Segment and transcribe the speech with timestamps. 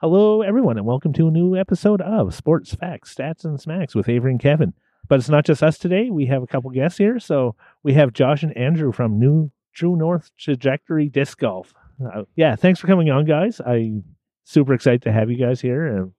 [0.00, 4.08] Hello, everyone, and welcome to a new episode of Sports Facts, Stats, and Smacks with
[4.08, 4.72] Avery and Kevin.
[5.08, 6.08] But it's not just us today.
[6.10, 7.18] We have a couple guests here.
[7.18, 11.74] So we have Josh and Andrew from New True North Trajectory Disc Golf.
[12.02, 13.60] Uh, yeah, thanks for coming on, guys.
[13.60, 14.04] I'm
[14.44, 15.86] super excited to have you guys here.
[15.86, 16.12] And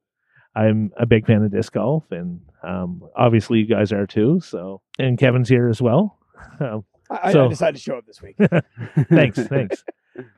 [0.55, 4.41] I'm a big fan of disc golf, and um, obviously you guys are too.
[4.41, 6.18] So, and Kevin's here as well.
[6.59, 8.36] Um, I, So- I decided to show up this week.
[9.09, 9.84] thanks, thanks.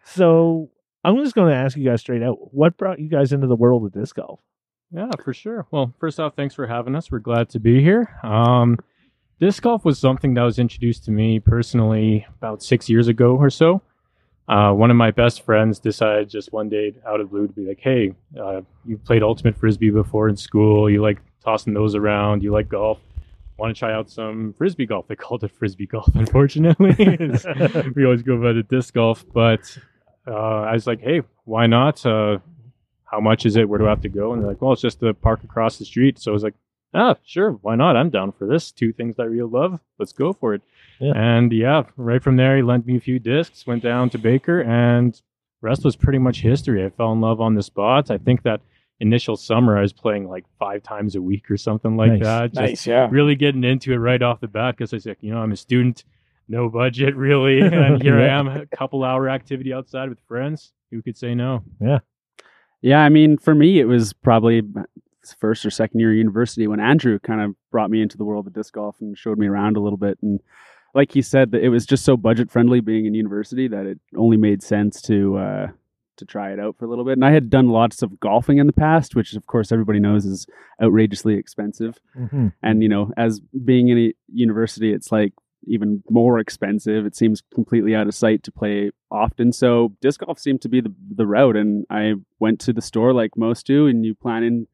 [0.06, 0.70] So
[1.04, 3.56] I'm just going to ask you guys straight out: What brought you guys into the
[3.56, 4.40] world of disc golf?
[4.92, 5.66] Yeah, for sure.
[5.72, 7.12] Well, first off, thanks for having us.
[7.12, 8.10] We're glad to be here.
[8.24, 8.78] Um,
[9.40, 13.50] disc golf was something that was introduced to me personally about six years ago or
[13.50, 13.82] so.
[14.48, 17.66] Uh, one of my best friends decided just one day out of blue to be
[17.66, 20.90] like, "Hey, uh, you played ultimate frisbee before in school.
[20.90, 22.44] You like tossing those around.
[22.44, 23.00] You like golf.
[23.58, 26.10] Want to try out some frisbee golf?" They called it frisbee golf.
[26.16, 26.94] Unfortunately,
[27.96, 29.26] we always go by the disc golf.
[29.34, 29.78] But
[30.28, 32.40] uh, I was like, "Hey, why not?" Uh,
[33.06, 33.70] how much is it?
[33.70, 34.34] Where do I have to go?
[34.34, 36.18] And they're like, well, it's just the park across the street.
[36.18, 36.56] So I was like,
[36.96, 37.96] ah, sure, why not?
[37.96, 38.72] I'm down for this.
[38.72, 39.80] Two things I really love.
[40.00, 40.64] Let's go for it.
[41.00, 41.12] Yeah.
[41.16, 44.62] And yeah, right from there, he lent me a few discs, went down to Baker,
[44.62, 45.22] and
[45.62, 46.84] rest was pretty much history.
[46.84, 48.10] I fell in love on the spot.
[48.10, 48.62] I think that
[49.00, 52.22] initial summer, I was playing like five times a week or something like Nice.
[52.24, 52.48] that.
[52.54, 53.08] Just nice, yeah.
[53.12, 55.52] really getting into it right off the bat because I was like, you know, I'm
[55.52, 56.04] a student,
[56.48, 58.26] no budget really, and here Yeah.
[58.36, 60.74] I am, a couple hour activity outside with friends.
[60.92, 61.64] Who could say no?
[61.82, 62.00] Yeah,
[62.82, 63.00] Yeah.
[63.00, 64.62] I mean, for me, it was probably
[65.40, 68.46] first or second year of university when Andrew kind of brought me into the world
[68.46, 70.18] of disc golf and showed me around a little bit.
[70.22, 70.40] And
[70.94, 74.00] like he said, that it was just so budget friendly being in university that it
[74.16, 75.68] only made sense to uh,
[76.18, 77.14] to try it out for a little bit.
[77.14, 80.26] And I had done lots of golfing in the past, which of course everybody knows
[80.26, 80.46] is
[80.80, 81.98] outrageously expensive.
[82.16, 82.54] Mhm.
[82.62, 85.34] And you know, as being in a university, it's like
[85.68, 87.06] even more expensive.
[87.06, 89.52] It seems completely out of sight to play often.
[89.54, 91.56] So disc golf seemed to be the the route.
[91.56, 94.68] And I went to the store like most do, and you plan in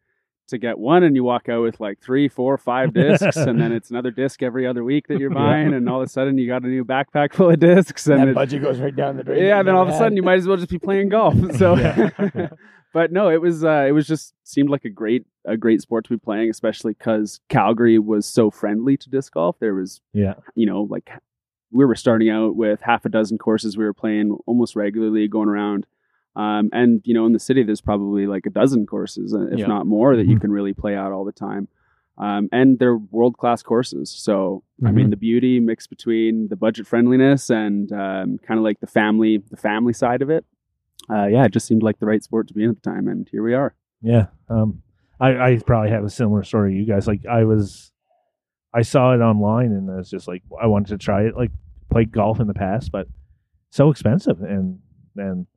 [0.48, 3.72] to get one, and you walk out with like three, four, five discs, and then
[3.78, 6.48] it's another disc every other week that you're buying, and all of a sudden you
[6.48, 9.24] got a new backpack full of discs, and that it- budget goes right down the
[9.24, 9.44] drain.
[9.44, 11.36] yeah, that then all of a sudden you might as well just be playing golf.
[11.58, 12.10] So, Yeah.
[12.94, 16.06] but no, it was uh, it was just seemed like a great a great sport
[16.06, 19.58] to be playing, especially because Calgary was so friendly to disc golf.
[19.60, 20.36] There was Yeah.
[20.56, 21.10] you know like
[21.72, 25.50] we were starting out with half a dozen courses we were playing almost regularly, going
[25.50, 25.86] around.
[26.36, 29.60] Um, and you know, in the city, there's probably like a dozen courses, uh, if
[29.60, 29.68] Yeah.
[29.68, 30.42] not more, that you Mhm.
[30.42, 31.68] can really play out all the time.
[32.18, 34.10] Um, and they're world class courses.
[34.10, 38.80] So, I mean, the beauty mixed between the budget friendliness and um, kind of like
[38.82, 40.46] the family, the family side of it.
[41.12, 43.08] Uh, yeah, it just seemed like the right sport to be in at the time,
[43.08, 43.76] and here we are.
[44.02, 44.28] Yeah.
[44.50, 44.82] Um,
[45.20, 47.08] I, I probably have a similar story to you guys.
[47.08, 47.92] Like I was,
[48.74, 51.36] I saw it online and I was just like, I wanted to try it.
[51.36, 51.52] Like
[51.92, 53.08] played golf in the past, but
[53.70, 54.42] so expensive.
[54.42, 54.80] And
[55.16, 55.48] then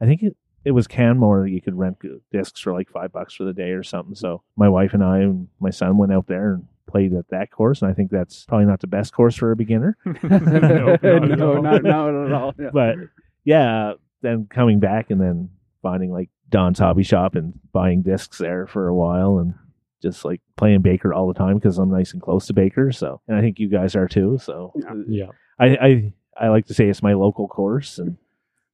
[0.00, 1.98] I think it, it was Canmore that you could rent
[2.32, 4.14] discs for like five bucks for the day or something.
[4.14, 7.50] So my wife and I and my son went out there and played at that
[7.50, 7.82] course.
[7.82, 9.96] And I think that's probably not the best course for a beginner.
[10.22, 11.62] no, not at no, all.
[11.62, 12.54] not, not at all.
[12.58, 12.70] Yeah.
[12.72, 12.96] but
[13.44, 15.50] yeah, then coming back and then
[15.82, 19.54] finding like Don's Hobby Shop and buying discs there for a while and
[20.02, 22.90] just like playing Baker all the time because I'm nice and close to Baker.
[22.92, 24.38] So, and I think you guys are too.
[24.42, 25.26] So, uh, Yeah.
[25.58, 28.16] I I, I like to say it's my local course, and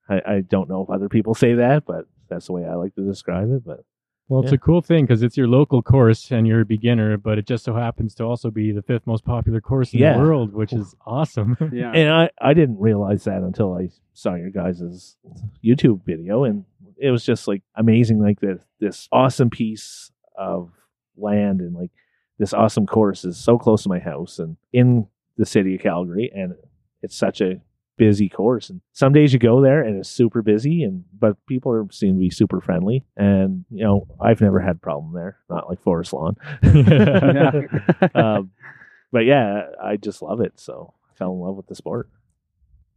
[0.08, 2.94] I, I don't know if other people say that, but that's the way I like
[2.94, 3.64] to describe it.
[3.64, 3.84] But
[4.28, 4.56] Well, it's Yeah.
[4.56, 7.64] a cool thing because it's your local course and you're a beginner, but it just
[7.64, 10.14] so happens to also be the fifth most popular course in Yeah.
[10.14, 11.56] the world, which is awesome.
[11.72, 11.92] yeah.
[11.92, 15.16] and I I didn't realize that until I saw your guys'
[15.64, 16.64] YouTube video, and
[16.98, 20.70] it was just like amazing, like this this awesome piece of
[21.16, 21.90] land and like
[22.38, 25.06] this awesome course is so close to my house and in
[25.36, 26.54] the city of Calgary, and
[27.02, 27.60] it's such a
[27.96, 31.72] busy course and some days you go there and it's super busy and but people
[31.72, 35.38] are seem to be super friendly and you know i've never had a problem there
[35.48, 36.36] not like forest lawn
[38.14, 38.50] um,
[39.12, 42.08] but yeah i just love it so i fell in love with the sport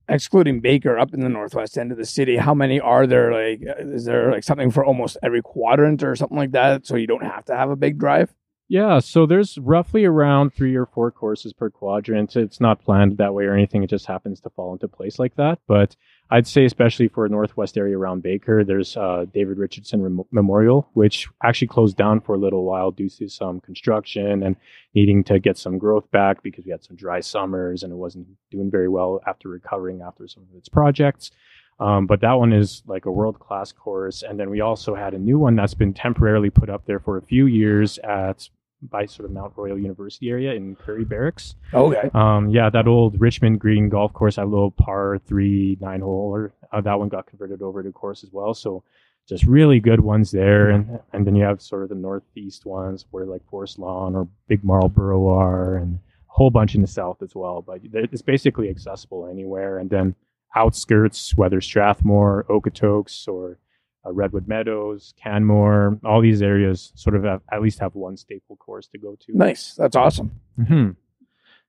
[0.09, 3.31] excluding Baker up in the northwest end of the city, how many are there?
[3.31, 6.85] Like, uh, is there like something for almost every quadrant or something like that?
[6.85, 8.33] So you don't have to have a big drive.
[8.71, 12.35] Yeah, so there's roughly around three or four courses per quadrant.
[12.35, 13.81] It's not planned that way or anything.
[13.81, 15.57] It just happens to fall into place like that.
[15.67, 15.95] But
[16.29, 21.27] I'd say, especially for northwest area around Baker, there's uh, David Richardson Rem- Memorial, which
[21.43, 24.55] actually closed down for a little while due to some construction and
[24.93, 28.27] needing to get some growth back because we had some dry summers and it wasn't
[28.51, 31.31] doing very well after recovering after some of its projects.
[31.79, 34.21] Um, but that one is like a world class course.
[34.21, 37.17] And then we also had a new one that's been temporarily put up there for
[37.17, 38.47] a few years at
[38.81, 41.55] by sort of Mount Royal University area in Currie Barracks.
[41.73, 42.09] Okay.
[42.13, 46.81] Um, yeah, that old Richmond Green golf course, that little par three nine hole, uh,
[46.81, 48.53] that one got converted over to course as well.
[48.53, 48.83] So
[49.27, 53.05] just really good ones there, and and then you have sort of the northeast ones
[53.11, 57.21] where like Forest Lawn or Big Marlborough are, and a whole bunch in the south
[57.21, 57.61] as well.
[57.61, 60.15] But it's basically accessible anywhere, and then
[60.55, 63.59] outskirts, whether Strathmore, Okotoks, or
[64.05, 68.55] uh, Redwood Meadows, Canmore, all these areas sort of have, at least have one staple
[68.55, 69.37] course to go to.
[69.37, 69.73] Nice.
[69.75, 70.31] That's awesome.
[70.55, 70.91] hmm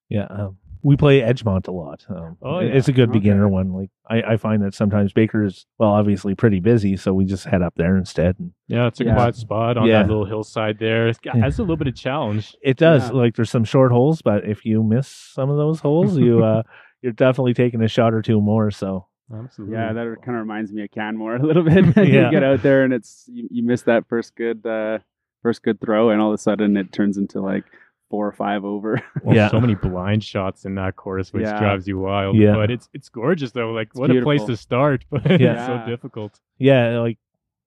[0.09, 2.07] Yeah, um, we play Edgemont a lot.
[2.09, 3.19] Um, Oh, it's a good Okay.
[3.19, 3.73] beginner one.
[3.73, 7.61] Like I, I find that sometimes Baker's well, obviously pretty busy, so we just head
[7.63, 8.37] up there instead.
[8.39, 9.15] And Yeah, it's a Yeah.
[9.15, 10.03] quiet spot on Yeah.
[10.03, 11.09] that little hillside there.
[11.09, 11.37] It's Yeah.
[11.37, 12.57] has a little bit of challenge.
[12.63, 13.17] it does Yeah.
[13.17, 16.63] like there's some short holes, but if you miss some of those holes, you uh,
[17.03, 18.71] you're definitely taking a shot or two more.
[18.71, 19.77] So Absolutely.
[19.77, 21.85] Yeah, that kind of reminds me of Canmore a little bit.
[21.97, 24.99] you get out there and it's you, you miss that first good uh,
[25.43, 27.65] first good throw, and all of a sudden it turns into like
[28.11, 29.01] four or five over.
[29.23, 29.51] Well, Yeah.
[29.51, 31.59] so many blind shots in that course, which Yeah.
[31.59, 32.37] drives you wild.
[32.37, 32.55] Yeah.
[32.55, 33.71] But it's it's gorgeous though.
[33.73, 35.85] Like It's what a place to start, but it's Yeah.
[35.85, 36.41] so difficult.
[36.59, 37.19] yeah, like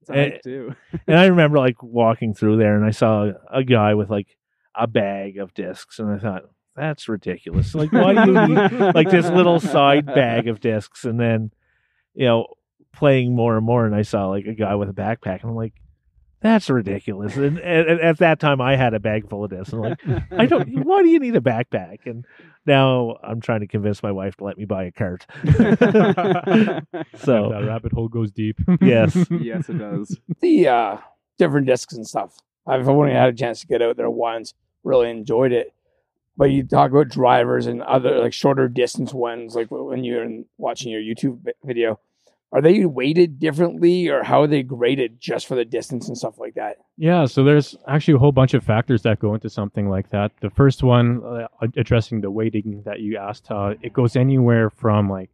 [0.01, 0.75] It's a Eh, too.
[1.07, 4.35] and I remember like walking through there and I saw a guy with like
[4.75, 6.43] a bag of discs and I thought
[6.75, 7.75] that's ridiculous.
[7.75, 11.51] Like why do you need like this little side bag of discs and then
[12.13, 12.47] you know
[12.91, 15.55] playing more and more and I saw like a guy with a backpack and I'm
[15.55, 15.73] like
[16.41, 17.37] that's ridiculous.
[17.37, 19.71] And, and, and at that time I had a bag full of discs.
[19.71, 22.05] And I'm like I don't why do you need a backpack?
[22.05, 22.25] And
[22.65, 25.25] now I'm trying to convince my wife to let me buy a cart.
[25.43, 25.49] so
[27.49, 28.59] that rabbit hole goes deep.
[28.81, 29.15] Yes.
[29.29, 30.17] yes, it does.
[30.41, 30.97] The uh,
[31.37, 32.35] different discs and stuff.
[32.65, 34.53] I've only had a chance to get out there once.
[34.83, 35.73] Really enjoyed it.
[36.35, 40.45] But you talk about drivers and other like shorter distance ones, like when you're in-
[40.57, 41.99] watching your YouTube video.
[42.51, 46.37] Are they weighted differently, or how are they graded just for the distance and stuff
[46.37, 46.77] like that?
[46.97, 50.31] Yeah, so there's actually a whole bunch of factors that go into something like that.
[50.39, 55.09] The first one, uh, addressing the weighting that you asked, uh, it goes anywhere from
[55.09, 55.31] like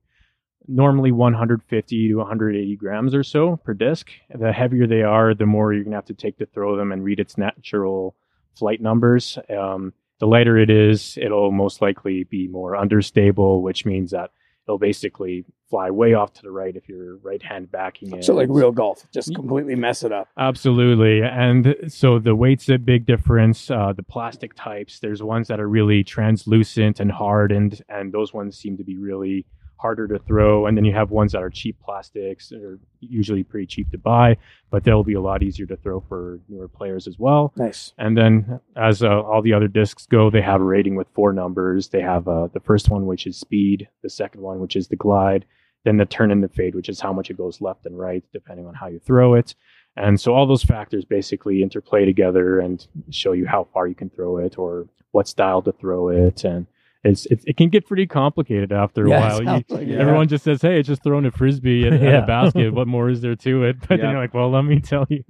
[0.66, 4.10] normally 150 to 180 grams or so per disc.
[4.34, 7.04] The heavier they are, the more you're gonna have to take to throw them and
[7.04, 8.16] read its natural
[8.56, 9.38] flight numbers.
[9.50, 14.32] Um, the lighter it is, it'll most likely be more understable, which means that
[14.68, 18.24] it'll basically fly way off to the right if you're right hand backing it.
[18.24, 20.28] So like real golf, just completely mess it up.
[20.38, 21.22] Absolutely.
[21.22, 23.72] And so the weight's a big difference.
[23.72, 28.58] Uh, the plastic types, there's ones that are really translucent and hardened, and those ones
[28.58, 29.46] seem to be really
[29.80, 30.66] harder to throw.
[30.66, 33.98] And then you have ones that are cheap plastics, that are usually pretty cheap to
[33.98, 34.38] buy,
[34.70, 37.54] but they'll be a lot easier to throw for newer players as well.
[37.56, 37.94] Nice.
[37.98, 41.32] And then, as uh, all the other discs go, they have a rating with four
[41.32, 41.90] numbers.
[41.90, 44.98] They have uh, the first one, which is speed, the second one, which is the
[44.98, 45.46] glide,
[45.86, 48.24] then the turn and the fade, which is how much it goes left and right,
[48.34, 49.56] depending on how you throw it.
[49.96, 54.10] And so, all those factors basically interplay together and show you how far you can
[54.10, 56.44] throw it or what style to throw it.
[56.44, 56.68] And
[57.04, 59.42] it's, it, it can get pretty complicated after a Yeah, while.
[59.42, 60.00] You, like it.
[60.00, 62.74] Everyone just says, "Hey, it's just throwing a frisbee at, at a basket.
[62.74, 65.24] What more is there to it?" But then you're like, "Well, let me tell you."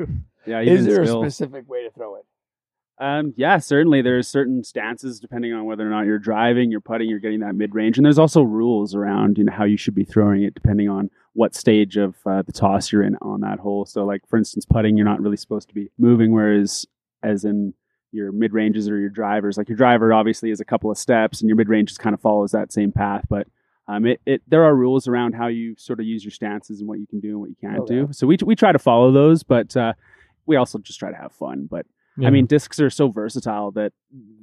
[0.48, 1.24] Yeah, Is there still.
[1.24, 2.26] a specific way to throw it?
[3.02, 4.02] Um, yeah, certainly.
[4.02, 7.56] There's certain stances depending on whether or not you're driving, you're putting, you're getting that
[7.56, 10.54] mid range, and there's also rules around you know how you should be throwing it
[10.56, 13.86] depending on what stage of uh, the toss you're in on that hole.
[13.86, 16.86] So, like for instance, putting, you're not really supposed to be moving, whereas
[17.22, 17.74] as in
[18.12, 21.42] your mid ranges or your drivers, like your driver obviously is a couple of steps,
[21.42, 23.48] and your mid range just kind of follows that same path, but.
[23.88, 26.88] Um, it, it there are rules around how you sort of use your stances and
[26.88, 27.96] what you can do and what you can't Okay.
[27.96, 28.10] do.
[28.12, 29.94] So we we try to follow those, but uh,
[30.46, 31.68] we also just try to have fun.
[31.68, 31.88] But
[32.24, 33.94] I mean, discs are so versatile that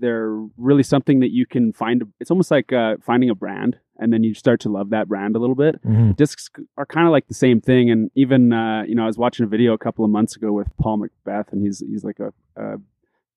[0.00, 2.02] they're really something that you can find.
[2.18, 5.36] It's almost like uh, finding a brand, and then you start to love that brand
[5.36, 5.80] a little bit.
[5.84, 6.16] Mhm.
[6.16, 9.16] Discs are kind of like the same thing, and even uh, you know, I was
[9.16, 12.18] watching a video a couple of months ago with Paul McBeth, and he's he's like
[12.18, 12.78] a, a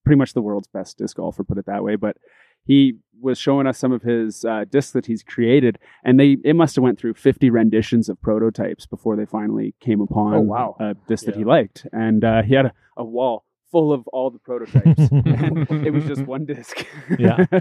[0.05, 1.95] pretty much the world's best disc golfer, put it that way.
[1.95, 2.17] But
[2.65, 6.55] he was showing us some of his uh, discs that he's created, and they it
[6.55, 10.75] must have went through fifty renditions of prototypes before they finally came upon Oh, wow.
[10.79, 14.29] a disc that he liked, and uh, he had a, a wall full of all
[14.31, 15.09] the prototypes.
[15.11, 16.85] and it was just one disc.
[17.17, 17.45] Yeah.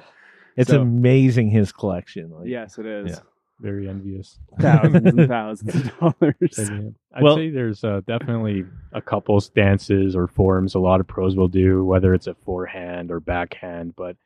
[0.56, 2.30] It's So- amazing his collection.
[2.32, 3.10] Like, yes, it is.
[3.12, 3.18] Yeah.
[3.60, 4.38] Very envious.
[4.60, 6.14] Thousands and thousands of dollars.
[6.40, 6.80] But, yeah,
[7.14, 11.36] I'd Well- say there's uh, definitely a couple stances or forms a lot of pros
[11.36, 13.94] will do, whether it's a forehand or backhand.
[13.96, 14.16] But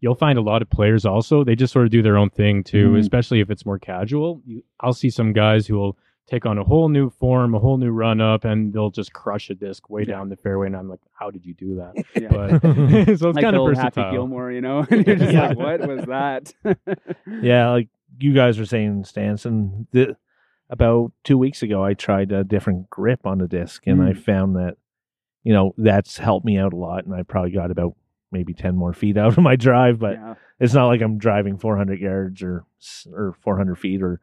[0.00, 2.64] you'll find a lot of players also they just sort of do their own thing
[2.64, 2.98] too, Mhm.
[2.98, 4.42] especially if it's more casual.
[4.44, 5.96] You, I'll see some guys who will
[6.28, 9.50] take on a whole new form, a whole new run up, and they'll just crush
[9.50, 10.66] a disc way down the fairway.
[10.68, 11.94] And I'm like, how did you do that?
[12.20, 12.28] Yeah.
[12.30, 12.62] But
[13.18, 14.04] so it's like kind of old versatile.
[14.04, 14.86] Happy Gilmore, you know?
[14.88, 15.48] And you're just Yeah.
[15.48, 16.52] like, what was that?
[17.42, 17.88] yeah, like
[18.18, 20.16] you guys were saying, stance, and the,
[20.70, 24.18] about two weeks ago, I tried a different grip on the disc, and I Mm.
[24.18, 24.76] found that
[25.44, 27.94] you know that's helped me out a lot, and I probably got about
[28.30, 30.34] maybe ten more feet out of my drive, but yeah.
[30.60, 32.64] it's not like I'm driving 400 yards or
[33.12, 34.20] or 400 feet or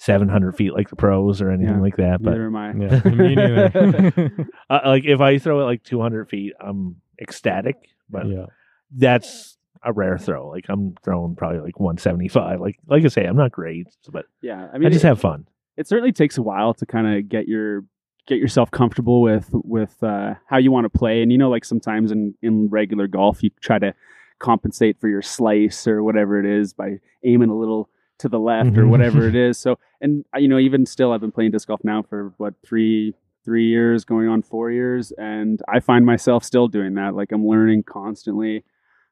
[0.00, 1.80] 700 feet like the pros or anything Yeah.
[1.80, 2.22] like that.
[2.22, 2.72] But Neither am I.
[2.72, 7.76] Yeah, uh, like if I throw it like 200 feet, I'm ecstatic.
[8.08, 8.46] But yeah.
[8.92, 10.48] that's a rare throw.
[10.48, 12.60] Like I'm throwing probably like 175.
[12.60, 15.20] Like like I say, I'm not great, but Yeah, I mean, I, just it, have
[15.20, 15.46] fun.
[15.76, 17.84] it certainly takes a while to kind of get your
[18.26, 21.22] get yourself comfortable with with uh, how you want to play.
[21.22, 23.94] And you know, like sometimes in in regular golf, you try to
[24.38, 28.76] compensate for your slice or whatever it is by aiming a little to the left
[28.76, 28.90] or Mhm.
[28.90, 29.58] whatever it is.
[29.58, 33.14] So, and you know, even still, I've been playing disc golf now for what three
[33.44, 37.14] three years, going on four years, and I find myself still doing that.
[37.14, 38.62] Like I'm learning constantly.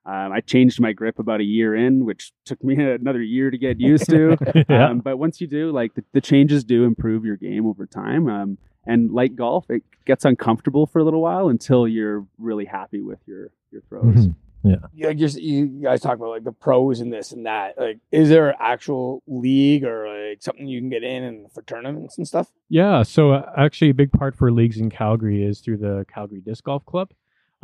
[0.07, 3.59] Um, I changed my grip about a year in, which took me another year to
[3.59, 4.37] get used to.
[4.69, 4.89] yeah.
[4.89, 8.29] Um, but once you do, like the, the changes do improve your game over time.
[8.29, 13.03] Um, and like golf, it gets uncomfortable for a little while until you're really happy
[13.03, 14.29] with your your throws.
[14.29, 14.35] Mhm.
[14.95, 17.77] you, like, just, you guys talk about like the pros and this and that.
[17.79, 21.63] Like, is there an actual league or like something you can get in and for
[21.63, 22.53] tournaments and stuff?
[22.69, 26.41] Yeah, so uh, actually, a big part for leagues in Calgary is through the Calgary
[26.41, 27.11] Disc Golf Club.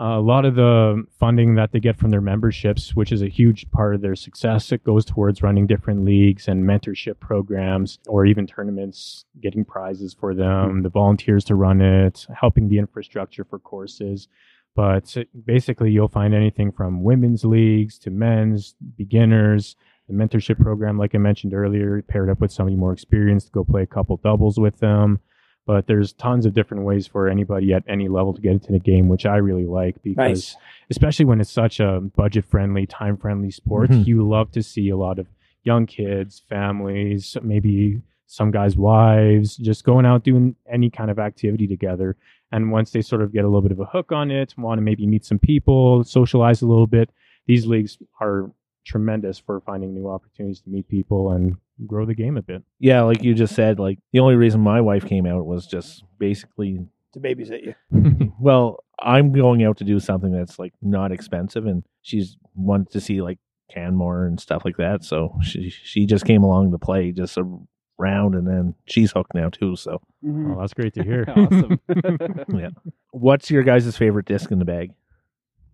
[0.04, 3.70] A lot of the funding that they get from their memberships, which is a huge
[3.70, 8.48] part of their success, it goes towards running different leagues and mentorship programs, or even
[8.48, 14.26] tournaments, getting prizes for them, the volunteers to run it, helping the infrastructure for courses.
[14.74, 19.76] But basically, you'll find anything from women's leagues to men's, beginners,
[20.08, 23.62] the mentorship program, like I mentioned earlier, paired up with somebody more experienced to go
[23.62, 25.20] play a couple doubles with them.
[25.66, 28.80] But there's tons of different ways for anybody at any level to get into the
[28.80, 30.56] game, which I really like because, Nice.
[30.90, 34.06] especially when it's such a budget friendly, time friendly sport, Mhm.
[34.06, 35.28] you love to see a lot of
[35.62, 41.66] young kids, families, maybe some guys' wives, just going out doing any kind of activity
[41.68, 42.16] together.
[42.50, 44.78] And once they sort of get a little bit of a hook on it, want
[44.78, 47.10] to maybe meet some people, socialize a little bit,
[47.46, 48.50] these leagues are
[48.84, 52.62] tremendous for finding new opportunities to meet people and grow the game a bit.
[52.78, 53.62] yeah, like you just mm-hmm.
[53.62, 58.32] said, like the only reason my wife came out was just basically To babysit you.
[58.40, 63.00] well, I'm going out to do something that's like not expensive, and she's wanted to
[63.00, 63.38] see like
[63.70, 65.04] Canmore and stuff like that.
[65.04, 67.58] So she she just came along to play just a
[67.98, 69.76] round, and then she's hooked now too.
[69.76, 70.52] So, mm-hmm.
[70.52, 71.24] Oh, that's great to hear.
[71.28, 71.80] Awesome.
[72.58, 72.70] yeah.
[73.12, 74.92] What's your guys' favorite disc in the bag?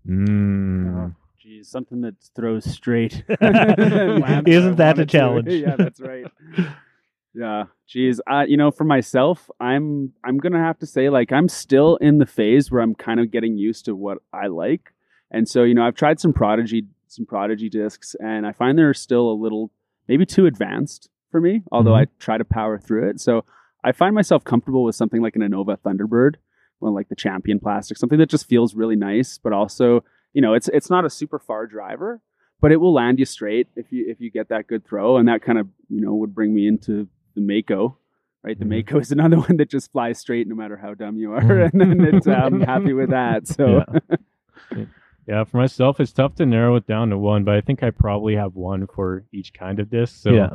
[0.07, 1.15] Mm.
[1.41, 3.23] Geez, something that throws straight.
[3.41, 5.49] Isn't that a challenge?
[5.49, 6.27] yeah, that's right.
[7.33, 11.49] Yeah, geez, uh, you know, for myself, I'm I'm gonna have to say, like, I'm
[11.49, 14.93] still in the phase where I'm kind of getting used to what I like,
[15.31, 18.93] and so you know, I've tried some prodigy some prodigy discs, and I find they're
[18.93, 19.71] still a little
[20.09, 21.63] maybe too advanced for me.
[21.71, 23.45] Although I try to power through it, so
[23.85, 26.37] I find myself comfortable with something like an Innova Thunderbird,
[26.81, 30.55] well, like the Champion plastic, something that just feels really nice, but also you know,
[30.55, 32.21] it's it's not a super far driver,
[32.61, 35.29] but it will land you straight if you if you get that good throw, and
[35.29, 37.97] that kind of you know would bring me into the Mako.
[38.45, 38.85] Right, the Mhm.
[38.87, 41.71] Mako is another one that just flies straight no matter how dumb you are, Mhm.
[41.73, 43.49] and then it's, I'm happy with that.
[43.49, 43.85] So,
[45.27, 47.91] Yeah, for myself, it's tough to narrow it down to one, but I think I
[47.91, 50.17] probably have one for each kind of disc.
[50.23, 50.49] So yeah,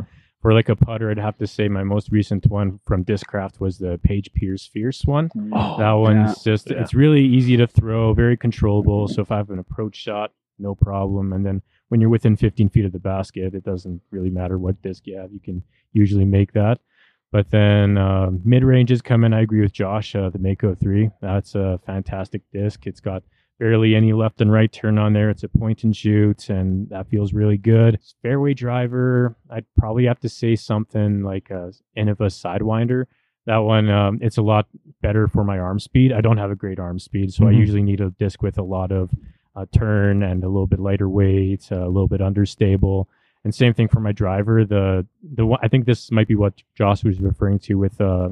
[0.44, 3.78] for like a putter, I'd have to say my most recent one from Discraft was
[3.78, 5.32] the Paige Pierce Fierce one.
[5.54, 6.82] Oh, that one's just yeah.
[6.82, 9.08] it's really easy to throw, very controllable.
[9.08, 11.32] So if I have an approach shot, no problem.
[11.32, 14.82] And then when you're within 15 feet of the basket, it doesn't really matter what
[14.82, 15.32] disc you have.
[15.32, 16.80] You can usually make that.
[17.32, 19.34] But then uh, mid ranges come in.
[19.34, 20.14] I agree with Josh.
[20.14, 22.86] Uh, the Mako three, that's a fantastic disc.
[22.86, 23.24] It's got
[23.63, 25.29] barely any left and right turn on there.
[25.29, 27.98] It's a point and shoot, and that feels really good.
[28.22, 33.05] Fairway driver, I'd probably have to say something like a Innova Sidewinder.
[33.46, 34.67] That one, um, it's a lot
[35.01, 36.12] better for my arm speed.
[36.12, 37.58] I don't have a great arm speed, so I Mhm.
[37.60, 39.12] usually need a disc with a lot of
[39.55, 43.08] uh, turn and a little bit lighter weight, uh, a little bit understable.
[43.46, 44.65] And same thing for my driver.
[44.65, 48.29] The the one, I think this might be what Josh was referring to with uh,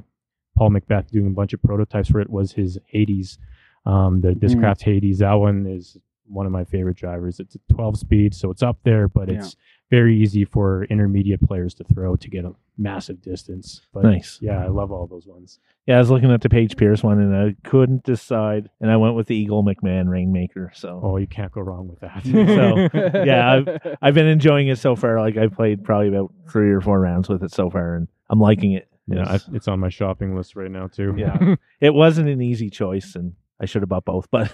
[0.57, 3.37] Paul McBeth doing a bunch of prototypes for it was his Hades,
[3.85, 5.19] um, the Discraft Hades.
[5.19, 5.97] That one is
[6.27, 7.39] one of my favorite drivers.
[7.39, 9.39] It's a 12 speed, so it's up there, but Yeah.
[9.39, 9.55] it's
[9.89, 13.81] very easy for intermediate players to throw to get a massive distance.
[13.93, 14.39] But Nice.
[14.41, 15.59] Yeah, I love all those ones.
[15.87, 15.95] yeah.
[15.95, 19.15] I was looking at the Paige Pierce one, and I couldn't decide, and I went
[19.15, 20.71] with the Eagle McMahon Rainmaker.
[20.73, 22.23] So, Oh, you can't go wrong with that.
[22.23, 25.19] So, yeah, I've, I've been enjoying it so far.
[25.19, 28.39] Like I've played probably about three or four rounds with it so far, and I'm
[28.39, 28.87] liking it.
[29.07, 31.13] yeah, I, it's on my shopping list right now too.
[31.17, 31.55] Yeah.
[31.81, 34.51] it wasn't an easy choice, and I should have bought both, but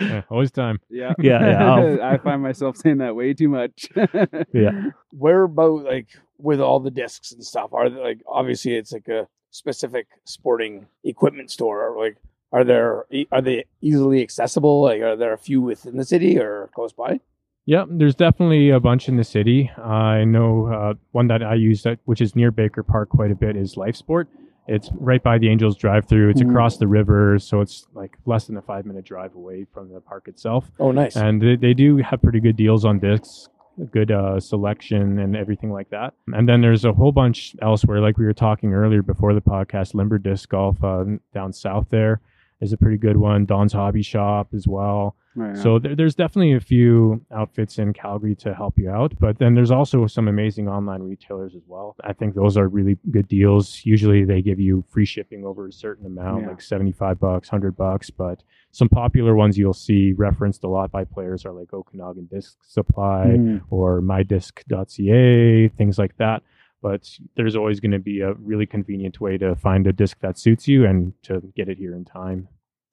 [0.00, 0.80] yeah, always time.
[0.90, 1.74] yeah, Yeah, yeah,
[2.10, 3.88] I'll- find myself saying that way too much.
[4.52, 4.90] yeah.
[5.10, 7.72] Where about like with all the discs and stuff?
[7.72, 11.88] Are there, like obviously it's like a specific sporting equipment store.
[11.88, 12.16] Or, like,
[12.52, 14.82] are there e- are they easily accessible?
[14.82, 17.20] Like, are there a few within the city or close by?
[17.66, 19.70] Yep, there's definitely a bunch in the city.
[19.78, 23.30] Uh, I know uh, one that I use, that, which is near Baker Park quite
[23.30, 24.28] a bit, is Life Sport.
[24.70, 26.30] It's right by the Angels drive-through.
[26.30, 26.50] It's Mhm.
[26.50, 30.28] across the river, so it's like less than a five-minute drive away from the park
[30.28, 30.70] itself.
[30.78, 31.16] Oh, nice.
[31.16, 33.48] And they, they do have pretty good deals on discs,
[33.90, 36.14] good uh, selection, and everything like that.
[36.32, 39.94] And then there's a whole bunch elsewhere, like we were talking earlier before the podcast.
[39.94, 42.20] Limber Disc Golf uh, down south there
[42.60, 43.46] is a pretty good one.
[43.46, 45.16] Don's Hobby Shop as well.
[45.36, 45.62] Right, yeah.
[45.62, 49.54] So there, there's definitely a few outfits in Calgary to help you out, but then
[49.54, 51.94] there's also some amazing online retailers as well.
[52.02, 53.80] I think those are really good deals.
[53.84, 56.48] Usually they give you free shipping over a certain amount, Yeah.
[56.48, 61.04] like 75 bucks, 100 bucks, but some popular ones you'll see referenced a lot by
[61.04, 63.62] players are like Okanagan Disc Supply Mhm.
[63.70, 66.42] or mydisc.ca, things like that.
[66.82, 70.38] But there's always going to be a really convenient way to find a disc that
[70.38, 72.48] suits you and to get it here in time.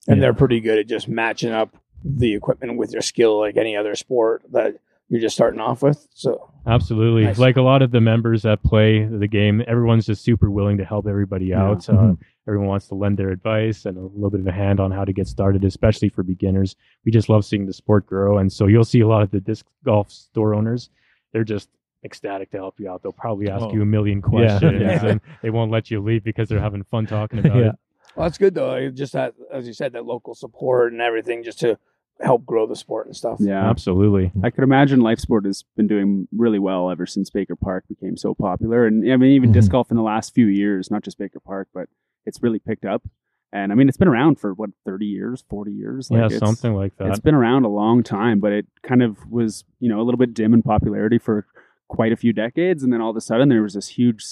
[0.10, 0.22] and Yeah.
[0.22, 3.94] they're pretty good at just matching up the equipment with your skill, like any other
[3.96, 4.76] sport that
[5.10, 6.08] you're just starting off with.
[6.14, 7.24] So Absolutely.
[7.26, 7.38] Nice.
[7.40, 10.86] Like a lot of the members that play the game, everyone's just super willing to
[10.86, 11.64] help everybody Yeah.
[11.64, 11.90] out.
[11.90, 12.18] Uh, Mhm.
[12.48, 15.04] everyone wants to lend their advice and a little bit of a hand on how
[15.06, 16.76] to get started, especially for beginners.
[17.06, 18.38] We just love seeing the sport grow.
[18.38, 20.90] And so you'll see a lot of the disc golf store owners,
[21.34, 21.70] they're just
[22.04, 23.02] ecstatic to help you out.
[23.04, 23.74] They'll probably ask Oh.
[23.74, 25.06] you a million questions Yeah.
[25.12, 27.70] and they won't let you leave because they're having fun talking about Yeah.
[27.70, 27.76] it.
[28.16, 28.68] well, that's good though.
[28.70, 31.78] Like, Just that, as you said, that local support and everything, just to
[32.20, 33.38] help grow the sport and stuff.
[33.40, 33.70] yeah.
[33.70, 34.32] Absolutely.
[34.44, 38.18] I could imagine Life Sport has been doing really well ever since Baker Park became
[38.18, 38.86] so popular.
[38.88, 39.74] And I mean, even disc Mhm.
[39.74, 41.90] golf in the last few years, not just Baker Park, but
[42.26, 43.04] it's really picked up.
[43.54, 46.10] And I mean, it's been around for what, 30 years, 40 years?
[46.12, 47.08] yeah, something like that.
[47.10, 50.18] It's been around a long time, but it kind of was, you know, a little
[50.18, 51.46] bit dim in popularity for
[51.88, 52.84] quite a few decades.
[52.84, 54.24] And then all of a sudden there was this huge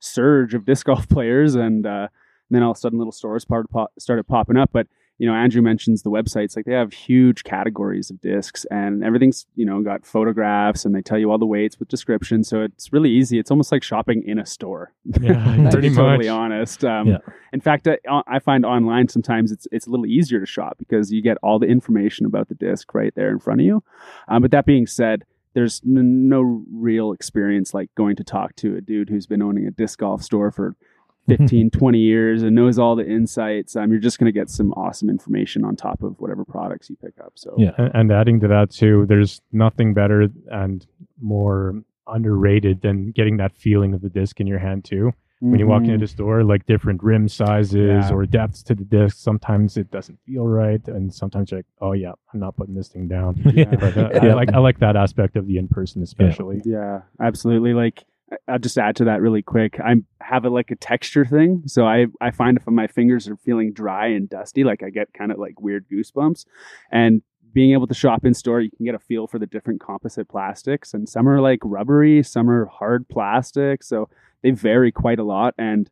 [0.00, 1.54] surge of disc golf players.
[1.54, 2.08] And, uh,
[2.50, 4.70] then all of a sudden little stores started, pop- started popping up.
[4.72, 4.86] But,
[5.18, 9.46] you know, Andrew mentions the websites, like they have huge categories of discs and everything's,
[9.54, 12.48] you know, got photographs and they tell you all the weights with descriptions.
[12.48, 13.38] So it's really easy.
[13.38, 14.92] It's almost like shopping in a store.
[15.20, 15.96] yeah, pretty much.
[15.98, 16.84] totally honest.
[16.84, 17.18] Um, Yeah.
[17.52, 21.10] In fact, I, I find online sometimes it's it's a little easier to shop because
[21.12, 23.82] you get all the information about the disc right there in front of you.
[24.28, 25.24] Um, but that being said,
[25.54, 29.66] there's n- no real experience like going to talk to a dude who's been owning
[29.66, 30.76] a disc golf store for
[31.28, 33.76] 15, 20 years and knows all the insights.
[33.76, 36.96] Um, you're just going to get some awesome information on top of whatever products you
[36.96, 37.32] pick up.
[37.34, 37.72] So Yeah.
[37.76, 40.86] And, and adding to that too, there's nothing better and
[41.20, 45.12] more underrated than getting that feeling of the disc in your hand too.
[45.40, 47.74] When you walk into the store, like different rim sizes
[48.08, 48.10] Yeah.
[48.12, 51.92] or depths to the disc, sometimes it doesn't feel right, and sometimes you're like, "Oh
[51.92, 53.74] yeah, I'm not putting this thing down." Yeah.
[53.76, 56.60] But uh, I like I like that aspect of the in person, especially.
[56.64, 57.72] Yeah, absolutely.
[57.72, 58.04] Like
[58.48, 59.78] I'll just add to that really quick.
[59.80, 63.36] I have a like a texture thing, so I I find if my fingers are
[63.36, 66.46] feeling dry and dusty, like I get kind of like weird goosebumps.
[66.90, 67.22] And
[67.54, 70.28] being able to shop in store, you can get a feel for the different composite
[70.28, 74.08] plastics, and some are like rubbery, some are hard plastic, so
[74.42, 75.54] they vary quite a lot.
[75.58, 75.90] And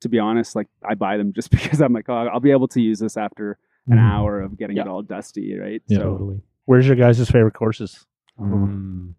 [0.00, 2.68] to be honest, like I buy them just because I'm like, oh, I'll be able
[2.68, 3.58] to use this after
[3.88, 4.10] an Mhm.
[4.12, 4.82] hour of getting Yeah.
[4.82, 5.82] it all dusty, right?
[5.88, 5.98] Yeah.
[5.98, 6.40] So Totally.
[6.66, 8.04] Where's your guys' favorite courses?
[8.38, 9.14] Mm.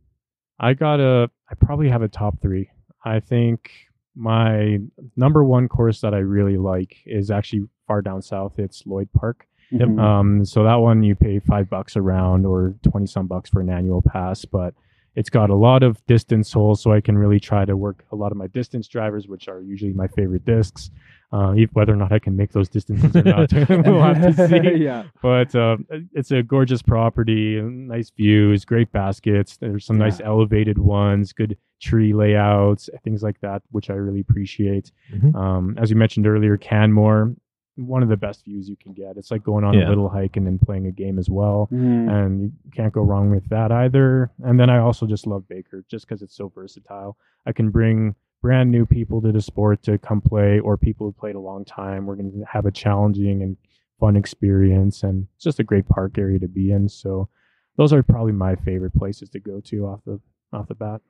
[0.59, 1.29] I got a.
[1.49, 2.69] I probably have a top three.
[3.03, 3.71] I think
[4.15, 4.79] my
[5.15, 8.59] number one course that I really like is actually far down south.
[8.59, 9.47] It's Lloyd Park.
[9.71, 9.99] mhm.
[9.99, 13.61] Um, so that one you pay five bucks a round or twenty some bucks for
[13.61, 14.73] an annual pass, but
[15.15, 18.15] it's got a lot of distance holes, so I can really try to work a
[18.15, 20.91] lot of my distance drivers, which are usually my favorite discs.
[21.31, 24.83] Uh, whether or not I can make those distances or not, we'll have to see.
[24.83, 25.03] yeah.
[25.21, 25.77] But uh,
[26.13, 29.57] it's a gorgeous property, nice views, great baskets.
[29.57, 34.91] There's some nice elevated ones, good tree layouts, things like that, which I really appreciate.
[35.13, 35.35] Mhm.
[35.35, 37.35] Um, as you mentioned earlier, Canmore,
[37.79, 39.17] one of the best views you can get.
[39.17, 39.87] It's like going on Yeah.
[39.87, 41.67] a little hike and then playing a game as well.
[41.71, 42.09] Mhm.
[42.11, 44.31] And you can't go wrong with that either.
[44.43, 47.17] And then I also just love Baker just because it's so versatile.
[47.45, 51.11] I can bring brand new people to the sport to come play or people who
[51.11, 52.05] played a long time.
[52.05, 53.57] We're going to have a challenging and
[53.99, 55.03] fun experience.
[55.03, 56.87] And it's just a great park area to be in.
[56.89, 57.27] So
[57.75, 60.19] those are probably my favorite places to go to off the
[60.51, 61.01] off the bat.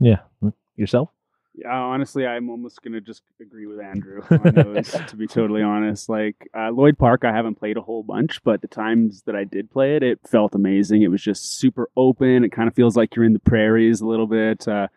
[0.00, 0.20] Yeah.
[0.76, 1.10] Yourself?
[1.54, 4.90] Yeah, honestly, I'm almost gonna just agree with Andrew on those.
[4.90, 8.62] to be totally honest, like uh, Lloyd Park, I haven't played a whole bunch, but
[8.62, 11.02] the times that I did play it, it felt amazing.
[11.02, 12.42] It was just super open.
[12.44, 14.66] It kind of feels like you're in the prairies a little bit.
[14.66, 14.88] Uh,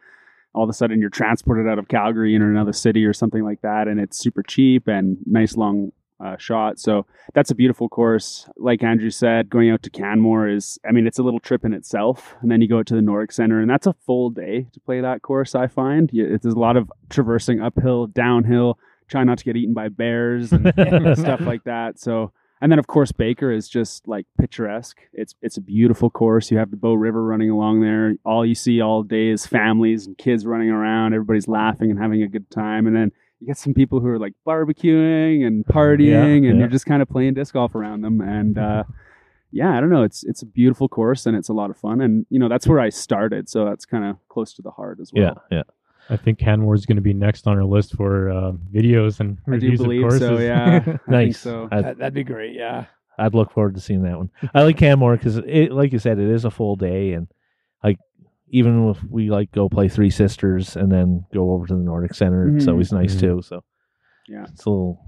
[0.54, 3.62] all of a sudden, you're transported out of Calgary into another city or something like
[3.62, 5.92] that, and it's super cheap and nice long
[6.24, 6.80] uh, shot.
[6.80, 8.48] So that's a beautiful course.
[8.58, 11.74] Like Andrew said, going out to Canmore is, I mean, it's a little trip in
[11.74, 12.36] itself.
[12.42, 15.02] And then you go to the Nordic Center, and that's a full day to play
[15.02, 16.10] that course, I find.
[16.14, 20.68] There's a lot of traversing uphill, downhill, trying not to get eaten by bears and
[21.18, 22.00] stuff like that.
[22.00, 24.98] So and then of course Baker is just like picturesque.
[25.14, 26.50] It's it's a beautiful course.
[26.50, 28.16] You have the Bow River running along there.
[28.26, 31.14] All you see all day is families and kids running around.
[31.14, 32.88] Everybody's laughing and having a good time.
[32.88, 33.12] And then
[33.46, 36.54] you get some people who are like barbecuing and partying, and yeah.
[36.54, 38.20] you're just kind of playing disc golf around them.
[38.20, 38.84] And uh,
[39.52, 40.02] yeah, I don't know.
[40.02, 42.02] It's it's a beautiful course and it's a lot of fun.
[42.02, 45.00] And you know that's where I started, so that's kind of close to the heart
[45.00, 45.44] as well.
[45.52, 45.64] Yeah, yeah.
[46.10, 49.38] I think Canmore is going to be next on our list for uh, videos and
[49.48, 50.20] I do reviews of believe courses.
[50.20, 50.38] so.
[50.38, 51.40] Yeah, Nice.
[51.40, 51.68] so.
[51.72, 52.56] I'd, That, that'd be great.
[52.56, 52.86] Yeah.
[53.18, 54.30] I'd look forward to seeing that one.
[54.54, 57.32] I like Canmore because, it, like you said, it is a full day, and like
[58.50, 62.14] even if we like go play Three Sisters and then go over to the Nordic
[62.14, 62.72] Center, it's Mhm.
[62.72, 63.20] always nice Mhm.
[63.20, 63.42] too.
[63.42, 63.64] So
[64.28, 64.44] Yeah.
[64.44, 65.00] it's a little,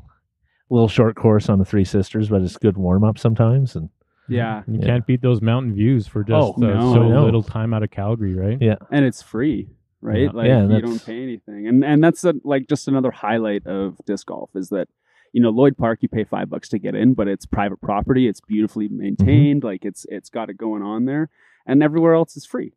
[0.70, 3.76] little short course on the Three Sisters, but it's good warm up sometimes.
[3.76, 3.90] And
[4.30, 4.86] Yeah, You Yeah.
[4.86, 7.24] can't beat those mountain views for just Oh, uh, no, so I know.
[7.24, 8.58] little time out of Calgary, right?
[8.62, 8.76] Yeah.
[8.92, 9.70] and it's free,
[10.02, 10.24] right?
[10.24, 10.32] Yeah.
[10.32, 13.66] Like Yeah, you that's- don't pay anything, and and that's a, like just another highlight
[13.66, 14.90] of disc golf is that
[15.32, 18.28] you know Lloyd Park you pay five bucks to get in, but it's private property.
[18.28, 19.64] It's beautifully maintained.
[19.64, 21.30] Like it's it's got it going on there,
[21.66, 22.74] and everywhere else is free.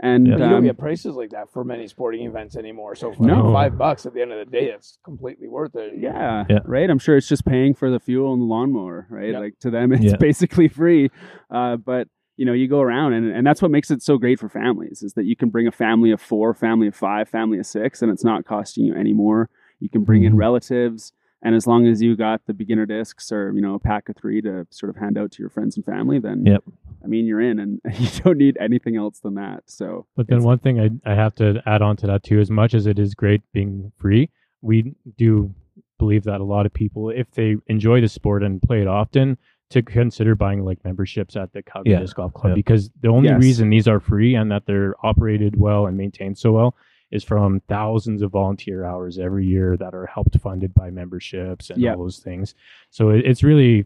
[0.00, 0.32] And Yeah.
[0.34, 2.94] You don't um, get prices like that for many sporting events anymore.
[2.96, 3.52] So No.
[3.52, 5.94] five bucks at the end of the day, it's completely worth it.
[5.96, 6.58] yeah, Yeah.
[6.64, 6.90] right.
[6.90, 9.30] I'm sure it's just paying for the fuel and the lawnmower, right?
[9.30, 9.38] Yeah.
[9.38, 10.16] Like to them, it's Yeah.
[10.16, 11.10] basically free.
[11.50, 14.40] Uh, but you know, you go around, and and that's what makes it so great
[14.40, 17.60] for families is that you can bring a family of four, family of five, family
[17.60, 19.48] of six, and it's not costing you any more.
[19.78, 20.38] You can bring in Mhm.
[20.38, 21.12] relatives,
[21.44, 24.16] and as long as you got the beginner discs or you know a pack of
[24.16, 26.64] three to sort of hand out to your friends and family, then Yep.
[27.04, 29.62] I mean you're in, and you don't need anything else than that.
[29.66, 32.50] So But then one thing I, I have to add on to that too, as
[32.50, 34.30] much as it is great being free,
[34.62, 35.54] we do
[35.98, 39.38] believe that a lot of people, if they enjoy the sport and play it often,
[39.70, 42.54] to consider buying like memberships at the Calgary Yeah, Disc Golf Club yeah.
[42.54, 43.40] because the only Yes.
[43.42, 46.76] reason these are free and that they're operated well and maintained so well
[47.14, 51.80] is from thousands of volunteer hours every year that are helped funded by memberships and
[51.80, 51.92] Yeah.
[51.94, 52.54] all those things.
[52.90, 53.84] So it, it's really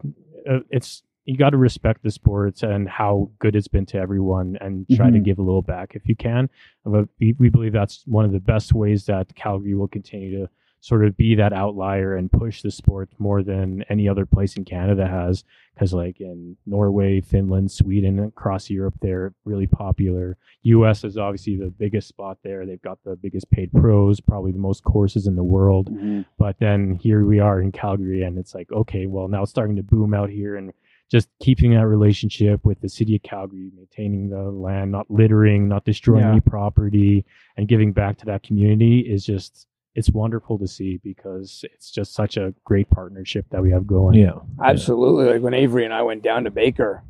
[0.50, 4.56] uh, it's you got to respect the sports and how good it's been to everyone
[4.62, 5.24] and try to Mhm.
[5.24, 6.48] give a little back if you can.
[6.86, 10.48] But we, we believe that's one of the best ways that Calgary will continue to
[10.80, 14.64] sort of be that outlier and push the sport more than any other place in
[14.64, 15.44] Canada has.
[15.74, 20.36] Because like in Norway, Finland, Sweden, across Europe, they're really popular.
[20.62, 21.04] U.S.
[21.04, 22.66] is obviously the biggest spot there.
[22.66, 25.88] They've got the biggest paid pros, probably the most courses in the world.
[25.90, 26.22] Mm-hmm.
[26.36, 29.76] But then here we are in Calgary, and it's like, okay, well, now it's starting
[29.76, 30.72] to boom out here, and
[31.10, 35.84] just keeping that relationship with the city of Calgary, maintaining the land, not littering, not
[35.84, 36.32] destroying Yeah.
[36.32, 37.24] any property,
[37.56, 39.66] and giving back to that community is just.
[39.98, 44.14] It's wonderful to see because it's just such a great partnership that we have going.
[44.14, 45.26] yeah, Absolutely.
[45.32, 47.02] Like when Avery and I went down to Baker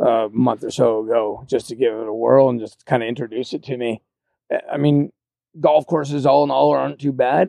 [0.00, 3.02] uh, a month or so ago just to give it a whirl and just kind
[3.02, 4.02] of introduce it to me.
[4.52, 5.10] I- I mean,
[5.58, 7.48] golf courses all in all aren't too bad,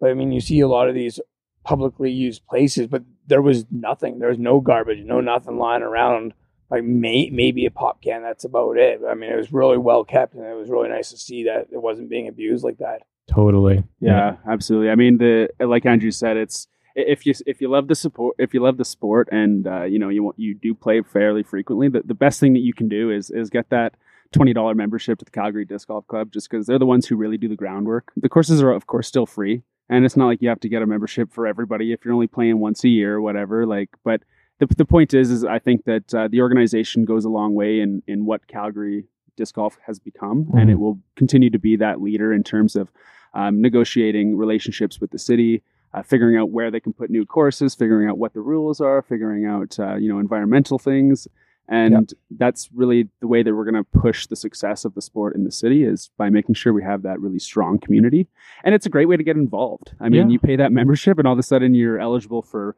[0.00, 1.20] but I mean, you see a lot of these
[1.64, 4.18] publicly used places, but there was nothing.
[4.18, 6.34] There was no garbage, no nothing lying around.
[6.68, 8.22] Like may, maybe a pop can.
[8.22, 9.00] That's about it.
[9.08, 11.68] I mean, it was really well kept, and it was really nice to see that
[11.70, 13.02] it wasn't being abused like that.
[13.32, 13.84] Totally.
[14.00, 14.90] Yeah, absolutely.
[14.90, 18.54] I mean, the like Andrew said, it's if you if you love the support, if
[18.54, 21.88] you love the sport, and uh, you know you want you do play fairly frequently,
[21.88, 23.94] the, the best thing that you can do is is get that
[24.32, 27.16] twenty dollar membership to the Calgary Disc Golf Club, just because they're the ones who
[27.16, 28.12] really do the groundwork.
[28.16, 30.82] The courses are of course still free, and it's not like you have to get
[30.82, 33.66] a membership for everybody if you're only playing once a year or whatever.
[33.66, 34.22] Like, but
[34.58, 37.80] the the point is, is I think that uh, the organization goes a long way
[37.80, 39.04] in in what Calgary
[39.36, 40.72] disc golf has become, and Mhm.
[40.72, 42.90] it will continue to be that leader in terms of
[43.34, 47.74] um, negotiating relationships with the city, uh, figuring out where they can put new courses,
[47.74, 51.28] figuring out what the rules are, figuring out uh, you know environmental things,
[51.68, 55.34] and that's really the way that we're going to push the success of the sport
[55.34, 58.26] in the city is by making sure we have that really strong community,
[58.64, 59.92] and it's a great way to get involved.
[60.00, 60.32] I mean, Yeah.
[60.34, 62.74] you pay that membership, and all of a sudden you're eligible for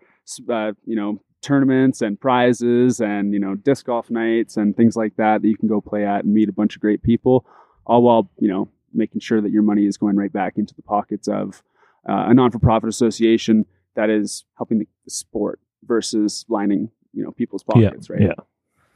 [0.49, 5.17] uh, you know tournaments and prizes and you know disc golf nights and things like
[5.17, 7.47] that that you can go play at and meet a bunch of great people
[7.87, 10.83] all while you know making sure that your money is going right back into the
[10.83, 11.63] pockets of
[12.09, 17.91] uh, a non-for-profit association that is helping the sport versus lining you know people's Yeah,
[17.91, 18.33] pockets right yeah.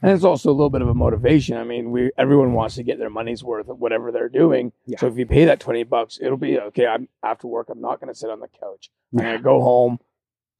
[0.01, 1.55] And it's also a little bit of a motivation.
[1.55, 4.73] I mean, we everyone wants to get their money's worth of whatever they're doing.
[4.85, 4.99] Yeah.
[4.99, 6.85] So if you pay that twenty bucks, it'll be okay.
[6.85, 7.69] I'm after work.
[7.69, 8.91] I'm not going to sit on the couch.
[9.13, 9.99] I'm going to go home,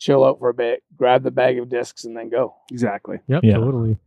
[0.03, 2.53] chill out for a bit, grab the bag of discs, and then go.
[2.71, 3.53] exactly Yep, Yeah.
[3.57, 3.97] totally.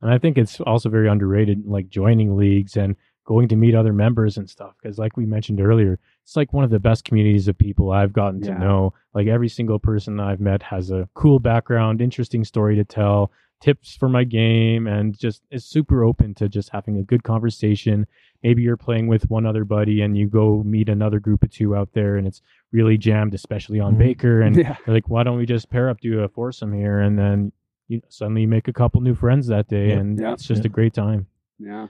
[0.00, 3.92] And I think it's also very underrated, like joining leagues and going to meet other
[3.92, 4.74] members and stuff.
[4.82, 8.12] Because, like we mentioned earlier, it's like one of the best communities of people I've
[8.12, 8.94] gotten to know.
[9.14, 13.94] Like every single person I've met has a cool background, interesting story to tell, tips
[13.94, 18.06] for my game, and just is super open to just having a good conversation.
[18.42, 21.76] Maybe you're playing with one other buddy and you go meet another group of two
[21.76, 23.98] out there, and it's really jammed, especially on Mhm.
[23.98, 24.42] Baker.
[24.42, 27.18] And yeah they're like, why don't we just pair up, do a foursome here, and
[27.18, 27.52] then
[27.88, 29.98] you suddenly make a couple new friends that day, Yeah.
[29.98, 30.32] and Yeah.
[30.32, 30.68] it's just Yeah.
[30.68, 31.26] a great time.
[31.58, 31.86] Yeah.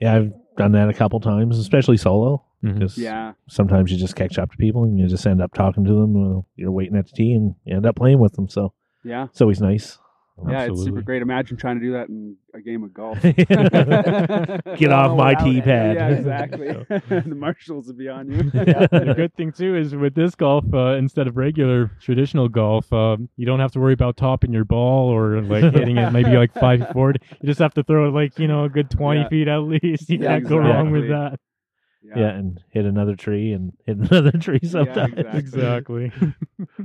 [0.00, 2.42] Yeah, I've done that a couple times, especially solo.
[2.64, 2.78] Mhm.
[2.80, 3.32] Just Yeah.
[3.48, 6.14] sometimes you just catch up to people and you just end up talking to them
[6.14, 8.48] while you're waiting at the tee and you end up playing with them.
[8.48, 8.72] So
[9.04, 9.24] Yeah.
[9.24, 9.98] it's always nice.
[10.48, 11.22] Yeah, it's super great.
[11.22, 13.20] Imagine trying to do that in a game of golf.
[13.22, 15.96] Get off my without tee pad.
[15.96, 16.68] Yeah, exactly.
[16.88, 18.42] the marshals would be on you.
[18.50, 23.28] the good thing too is with disc golf, uh, instead of regular traditional golf, um,
[23.36, 26.52] you don't have to worry about topping your ball or like hitting it maybe like
[26.54, 27.22] five feet forward.
[27.40, 29.28] You just have to throw it like you know a good twenty Yeah.
[29.28, 30.08] feet at least.
[30.10, 31.38] You Yeah, can't go wrong with that.
[32.02, 32.12] yeah.
[32.18, 32.28] yeah.
[32.30, 35.14] and hit another tree and hit another tree sometimes.
[35.18, 36.06] exactly.
[36.06, 36.12] Exactly.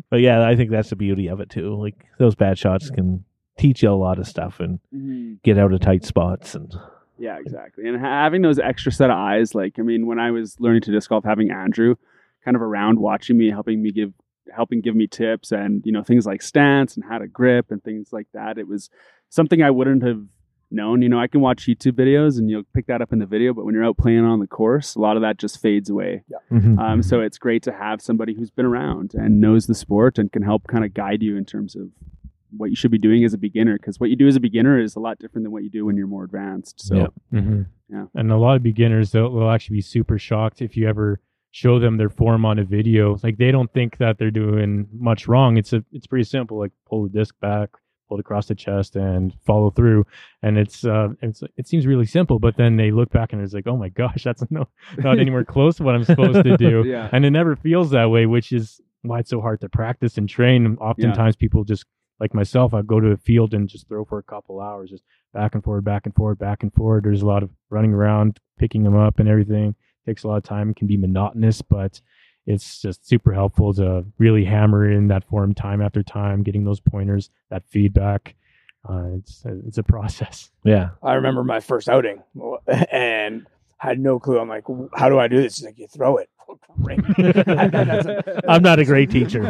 [0.10, 1.76] But yeah, I think that's the beauty of it too.
[1.82, 3.24] Like those bad shots can
[3.58, 5.42] teach you a lot of stuff and Mhm.
[5.44, 6.74] get out of tight spots and
[7.20, 7.88] Yeah, exactly.
[7.88, 10.92] And having those extra set of eyes, like I mean, when I was learning to
[10.92, 11.96] disc golf, having Andrew
[12.46, 14.14] kind of around watching me, helping me give,
[14.56, 17.84] helping give me tips, and you know things like stance and how to grip and
[17.84, 18.58] things like that.
[18.60, 18.90] It was
[19.30, 20.24] something I wouldn't have
[20.70, 21.02] known.
[21.02, 23.54] You know, I can watch YouTube videos and you'll pick that up in the video,
[23.54, 26.24] but when you're out playing on the course, a lot of that just fades away.
[26.52, 26.78] Mhm.
[26.78, 30.32] Um, so it's great to have somebody who's been around and knows the sport and
[30.32, 31.90] can help kind of guide you in terms of
[32.58, 33.78] what you should be doing as a beginner.
[33.78, 35.86] Because what you do as a beginner is a lot different than what you do
[35.86, 36.82] when you're more advanced.
[36.82, 37.14] So Yep.
[37.32, 38.06] hmm Yeah.
[38.16, 41.20] And a lot of beginners they'll, they'll actually be super shocked if you ever
[41.52, 43.18] show them their form on a video.
[43.24, 45.58] Like they don't think that they're doing much wrong.
[45.58, 46.58] It's a it's pretty simple.
[46.60, 47.70] Like pull the disc back,
[48.08, 50.06] pull it across the chest, and follow through.
[50.44, 53.54] And it's uh it's it seems really simple, but then they look back and it's
[53.54, 54.68] like, oh my gosh, that's no
[54.98, 56.84] not anywhere close to what I'm supposed to do.
[56.86, 57.10] yeah.
[57.12, 60.28] And it never feels that way, which is why it's so hard to practice and
[60.28, 60.78] train.
[60.82, 61.86] Oftentimes people just
[62.20, 65.04] like myself, I go to a field and just throw for a couple hours, just
[65.34, 67.04] back and forward, back and forward, back and forward.
[67.06, 69.76] There's a lot of running around, picking them up, and everything.
[70.06, 70.74] Takes a lot of time.
[70.74, 72.02] Can be monotonous, but
[72.46, 76.80] it's just super helpful to really hammer in that form time after time, getting those
[76.80, 78.36] pointers, that feedback.
[78.90, 80.50] Uh, it's it's a process.
[80.64, 80.92] yeah.
[81.04, 82.24] I remember my first outing
[82.92, 83.46] and
[83.78, 84.40] had no clue.
[84.40, 84.64] I'm like,
[84.96, 85.58] how do I do this?
[85.58, 86.30] He's like, you throw it.
[86.82, 87.02] Great.
[87.18, 89.44] That's a- I'm not a great teacher.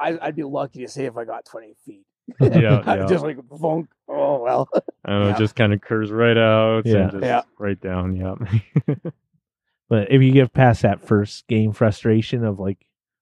[0.00, 2.04] Well, I, I'd be lucky to say if I got 20 feet.
[2.40, 3.06] Yeah, yeah.
[3.08, 3.88] Just like, funk.
[4.06, 4.68] Oh, well.
[5.04, 5.34] I don't know, Yeah.
[5.34, 6.96] it just kind of curves right out Yeah.
[6.96, 7.42] and just Yeah.
[7.58, 8.16] right down.
[8.16, 8.34] Yeah.
[9.88, 12.76] But if you get past that first game frustration of like,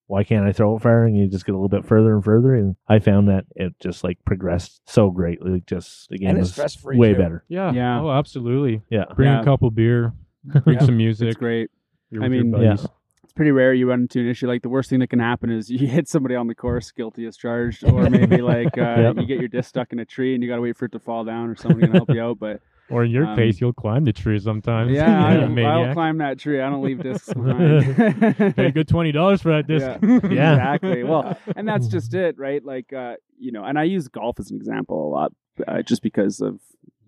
[0.08, 1.04] why can't I throw it far?
[1.04, 2.54] And you just get a little bit further and further.
[2.56, 5.52] And I found that it just like progressed so greatly.
[5.52, 7.18] Like just the game was way too.
[7.18, 7.44] better.
[7.48, 7.72] yeah.
[7.72, 8.00] Yeah.
[8.00, 8.82] Oh, absolutely.
[8.90, 9.04] Yeah.
[9.14, 9.42] Bring Yeah.
[9.42, 10.12] a couple beer,
[10.64, 10.84] bring Yeah.
[10.84, 11.28] some music.
[11.28, 11.70] It's great.
[12.10, 12.76] You're I mean, Yeah.
[13.36, 14.48] Pretty rare you run into an issue.
[14.48, 17.26] Like the worst thing that can happen is you hit somebody on the course guilty
[17.26, 19.16] as charged, or maybe like uh, Yep.
[19.18, 20.92] you get your disc stuck in a tree and you got to wait for it
[20.92, 22.38] to fall down, or someone can help you out.
[22.40, 24.90] But Or in your Um, case, you'll climb the tree sometimes.
[24.92, 26.60] yeah, I, You're a I'll climb that tree.
[26.60, 28.56] I don't leave discs behind.
[28.56, 29.86] Pay a good twenty dollars for that disc.
[29.86, 29.98] Yeah.
[30.32, 30.52] Yeah.
[30.54, 31.02] exactly.
[31.04, 32.64] Well, and that's just it, right?
[32.64, 35.32] Like, uh, you know, and I use golf as an example a lot,
[35.68, 36.58] uh, just because of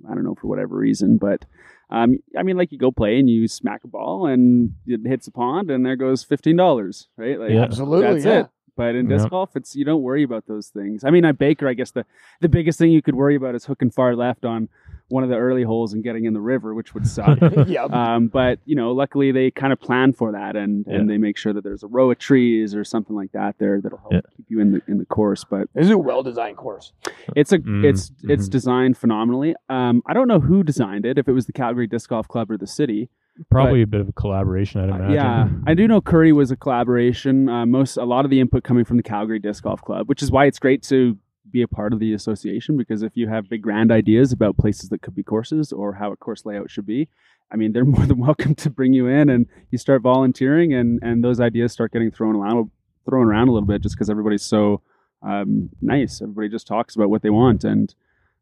[0.08, 1.44] I don't know for whatever reason, but
[1.90, 5.26] um, I mean, like you go play and you smack a ball and it hits
[5.26, 7.38] a pond, and there goes fifteen dollars, right?
[7.38, 7.62] Like, Yeah.
[7.64, 8.14] Absolutely.
[8.14, 8.40] that's yeah.
[8.40, 8.46] it.
[8.76, 9.30] But in disc Yeah.
[9.30, 11.02] golf, it's you don't worry about those things.
[11.02, 12.04] I mean, at Baker, I guess the
[12.40, 14.68] the biggest thing you could worry about is hooking far left on
[15.08, 17.38] one of the early holes and getting in the river, which would suck.
[17.66, 17.84] yeah.
[17.84, 20.96] um, but you know, luckily they kind of plan for that, and Yeah.
[20.96, 23.80] and they make sure that there's a row of trees or something like that there
[23.80, 24.20] that'll help Yeah.
[24.36, 25.44] keep you in the in the course.
[25.44, 26.92] But This is a well designed course.
[27.34, 28.50] it's a Mm, it's it's mhm.
[28.50, 29.54] designed phenomenally.
[29.68, 32.50] Um, I don't know who designed it, if it was the Calgary Disc Golf Club
[32.50, 33.08] or the city.
[33.50, 35.14] Probably a bit of a collaboration, I'd Uh, imagine.
[35.14, 37.48] yeah, I do know Currie was a collaboration.
[37.48, 40.22] Uh, most a lot of the input coming from the Calgary Disc Golf Club, which
[40.22, 41.16] is why it's great to
[41.50, 44.88] be a part of the association because if you have big grand ideas about places
[44.90, 47.08] that could be courses or how a course layout should be,
[47.50, 51.00] I mean they're more than welcome to bring you in and you start volunteering and
[51.02, 52.70] and those ideas start getting thrown around
[53.08, 54.82] thrown around a little bit just because everybody's so
[55.22, 56.22] um, nice.
[56.22, 57.94] Everybody just talks about what they want and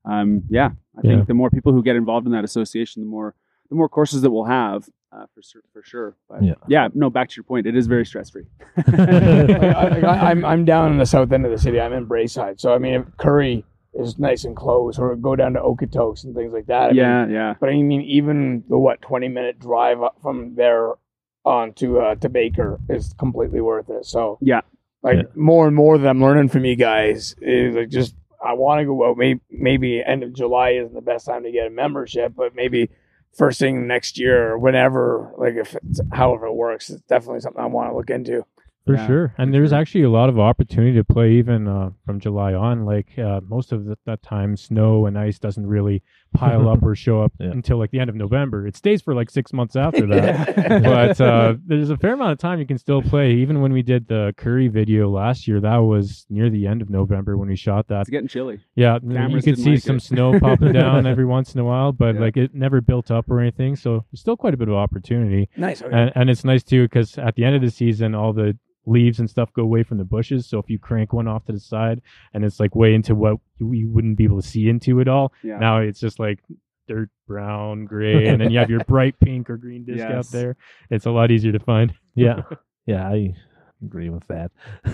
[0.04, 3.34] um, yeah, I think the more people who get involved in that association, the more
[3.68, 6.16] the more courses that we'll have uh, for sur- for sure.
[6.28, 6.54] But Yeah.
[6.68, 7.10] yeah, no.
[7.10, 8.46] Back to your point, it is very stress free.
[8.76, 11.80] Like, I, I'm I'm down in the south end of the city.
[11.80, 13.64] I'm in Braeside, so I mean, if Currie
[13.94, 16.84] is nice and close, or go down to Okotoks and things like that.
[16.84, 20.54] I mean, yeah, yeah, but I mean, even the what 20 minute drive up from
[20.54, 20.92] there
[21.44, 24.04] on to uh, to Baker is completely worth it.
[24.04, 24.60] So Yeah.
[25.02, 25.22] like Yeah.
[25.34, 28.14] more and more that I'm learning from you guys is like just
[28.44, 29.16] I want to go out.
[29.16, 32.90] Maybe maybe end of July isn't the best time to get a membership, but maybe
[33.36, 37.62] first thing next year or whenever, like if it's, however it works, it's definitely something
[37.62, 38.44] I want to look into.
[38.86, 39.34] For Yeah, sure.
[39.36, 39.78] And for there's sure.
[39.78, 42.84] actually a lot of opportunity to play even uh, from July on.
[42.84, 46.02] Like uh, most of the, that time, snow and ice doesn't really
[46.36, 47.48] pile up or show up Yeah.
[47.48, 48.66] until like the end of November.
[48.66, 50.82] It stays for like six months after that.
[50.84, 53.32] but uh, there's a fair amount of time you can still play.
[53.32, 56.90] Even when we did the Currie video last year, that was near the end of
[56.90, 58.02] November when we shot that.
[58.02, 58.60] It's getting chilly.
[58.74, 60.02] Yeah, you Cameras could didn't see like some it.
[60.02, 62.20] snow popping down every once in a while, but Yeah.
[62.20, 63.76] like it never built up or anything.
[63.76, 65.82] So there's still quite a bit of opportunity nice.
[65.82, 65.96] Okay.
[65.96, 69.18] and, and it's nice too because at the end of the season all the leaves
[69.18, 71.60] and stuff go away from the bushes so if you crank one off to the
[71.60, 72.00] side
[72.32, 75.08] and it's like way into what you, you wouldn't be able to see into at
[75.08, 75.58] all Yeah.
[75.58, 76.38] now it's just like
[76.88, 80.56] dirt brown gray and then you have your bright pink or green disc out there
[80.88, 82.42] it's a lot easier to find Yeah,
[82.86, 83.34] yeah, I
[83.84, 84.50] agree with that.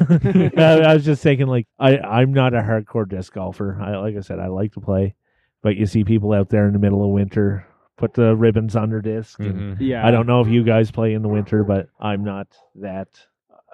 [0.57, 3.79] I, I was just thinking, like, I I'm not a hardcore disc golfer.
[3.81, 5.15] I like I said, I like to play,
[5.63, 7.65] but you see people out there in the middle of winter
[7.97, 9.39] put the ribbons on their disc.
[9.39, 9.81] and Mhm.
[9.81, 10.05] Yeah.
[10.05, 13.09] I don't know if you guys play in the winter, but I'm not that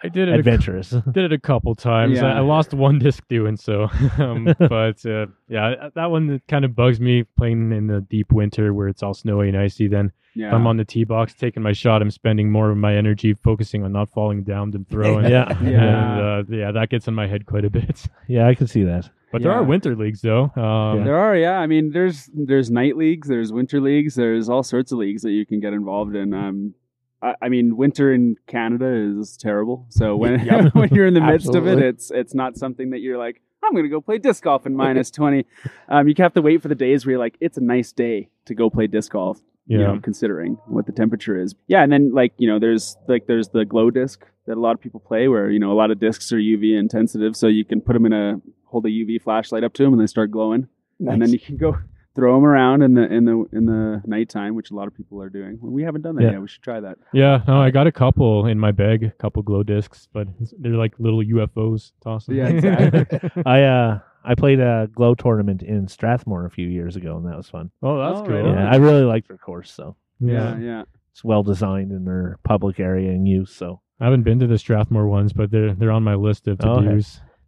[0.04, 0.90] i did it a, adventurous.
[1.12, 2.36] did it a couple times I, Yeah.
[2.38, 7.00] I lost one disc doing so um, but uh, yeah that one kind of bugs
[7.00, 10.48] me playing in the deep winter where it's all snowy and icy then Yeah.
[10.48, 13.34] If I'm on the tee box taking my shot, I'm spending more of my energy
[13.34, 15.24] focusing on not falling down than throwing.
[15.24, 15.82] yeah, Yeah.
[15.82, 18.06] And uh, yeah, that gets in my head quite a bit.
[18.28, 19.10] yeah, I can see that.
[19.32, 20.44] But there are winter leagues though.
[20.54, 21.58] Um, There are, yeah.
[21.58, 25.32] I mean, there's there's night leagues, there's winter leagues, there's all sorts of leagues that
[25.32, 26.32] you can get involved in.
[26.32, 26.74] Um,
[27.22, 28.86] I, I mean, winter in Canada
[29.18, 29.86] is terrible.
[29.88, 30.70] So when Yep.
[30.74, 33.72] when you're in the midst of it, it's it's not something that you're like, I'm
[33.72, 35.46] going to go play disc golf in minus twenty.
[35.88, 38.28] Um, you have to wait for the days where you're like, it's a nice day
[38.46, 39.40] to go play disc golf.
[39.66, 41.54] You know, considering what the temperature is.
[41.66, 44.72] Yeah, and then like you know, there's like there's the glow disc that a lot
[44.74, 47.66] of people play, where you know a lot of discs are UV intensive, so you
[47.66, 50.30] can put them in a hold a UV flashlight up to them and they start
[50.30, 50.68] glowing
[51.00, 51.78] and then you can go
[52.18, 55.22] throw them around in the in the in the nighttime, which a lot of people
[55.22, 55.58] are doing.
[55.62, 56.30] We haven't done that Yeah.
[56.32, 56.40] yet.
[56.42, 56.98] We should try that.
[57.12, 60.26] yeah, no, I got a couple in my bag, a couple glow discs, but
[60.58, 62.34] they're like little UFOs tossing.
[62.34, 63.30] Yeah, exactly.
[63.46, 67.36] I uh I played a glow tournament in Strathmore a few years ago, and that
[67.36, 67.70] was fun.
[67.82, 68.42] oh, that's Oh, cool.
[68.42, 68.70] right Yeah.
[68.70, 69.70] I really liked their course.
[69.70, 70.82] So yeah, yeah.
[71.12, 73.50] it's well designed in their public area and use.
[73.54, 76.58] So I haven't been to the Strathmore ones, but they're they're on my list of
[76.58, 77.00] to Oh, okay.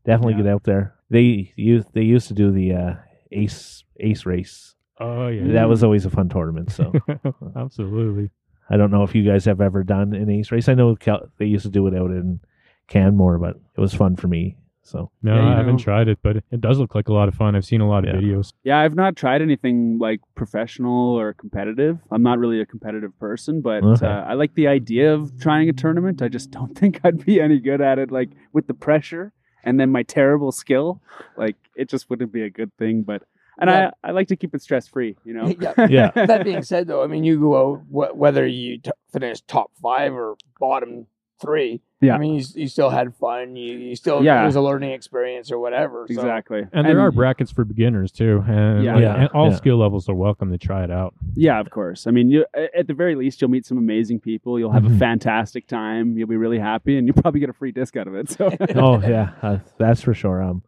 [0.07, 0.43] definitely Yeah.
[0.45, 0.95] get out there.
[1.11, 2.95] They used they used to do the uh,
[3.33, 4.75] ace ace race.
[4.99, 6.71] Oh yeah, That was always a fun tournament.
[6.73, 6.93] So
[7.57, 8.31] absolutely.
[8.69, 10.69] I don't know if you guys have ever done an ace race.
[10.69, 12.41] I know Cal- they used to do it out in
[12.89, 14.57] Canmore, but it was fun for me.
[14.83, 17.13] So No, Yeah, you I haven't know- tried it, but it does look like a
[17.13, 17.55] lot of fun.
[17.57, 18.21] I've seen a lot of Yeah.
[18.21, 18.53] videos.
[18.65, 21.99] Yeah, I've not tried anything like professional or competitive.
[22.11, 24.07] I'm not really a competitive person, but Okay.
[24.07, 26.23] uh, I like the idea of trying a tournament.
[26.23, 28.11] I just don't think I'd be any good at it.
[28.11, 29.33] Like with the pressure
[29.65, 31.01] and then my terrible skill,
[31.37, 33.03] like it just wouldn't be a good thing.
[33.03, 33.23] But
[33.59, 33.91] and Yeah.
[34.05, 35.17] I I like to keep it stress free.
[35.25, 35.55] You know.
[35.61, 35.75] Yeah.
[35.89, 36.11] Yeah.
[36.27, 39.71] that being said, though, I mean, you go out wh- whether you t- finish top
[39.83, 41.07] five or bottom
[41.41, 41.81] three.
[42.03, 42.15] Yeah.
[42.15, 43.57] I mean, you, you still had fun.
[43.57, 44.43] You, you still Yeah.
[44.43, 46.07] it was a learning experience or whatever.
[46.07, 46.67] so- Exactly.
[46.73, 48.95] And, there are brackets for beginners too, and, Yeah.
[48.95, 49.57] like, Yeah, and all yeah.
[49.57, 51.15] skill levels are welcome to try it out.
[51.35, 52.07] Yeah, of course.
[52.07, 54.59] I mean, you, at the very least, you'll meet some amazing people.
[54.59, 54.99] You'll have a Mhm.
[54.99, 56.17] fantastic time.
[56.17, 58.31] You'll be really happy, and you'll probably get a free disc out of it.
[58.31, 60.43] So, oh yeah, uh, that's for sure.
[60.43, 60.63] Um,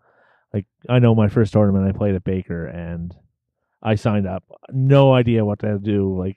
[0.52, 3.14] like I know my first tournament I played at Baker, and
[3.82, 6.16] I signed up, no idea what to do.
[6.16, 6.36] Like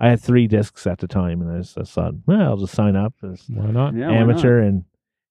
[0.00, 2.74] I had three discs at the time, and I just, I thought, well, I'll just
[2.74, 3.94] sign up as Why not?
[3.94, 4.22] yeah, why not?
[4.22, 4.84] amateur, and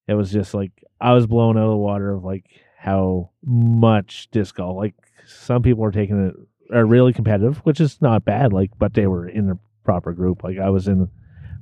[0.07, 2.45] it was just like I was blown out of the water of like
[2.77, 4.77] how much disc golf.
[4.77, 6.35] Like some people were taking it
[6.73, 8.53] are really competitive, which is not bad.
[8.53, 10.43] Like, but they were in a proper group.
[10.43, 11.09] Like I was in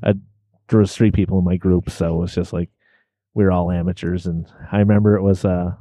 [0.04, 0.16] a
[0.68, 2.70] there was three people in my group, so it was just like
[3.34, 4.28] we were all amateurs.
[4.28, 5.74] And I remember it was uh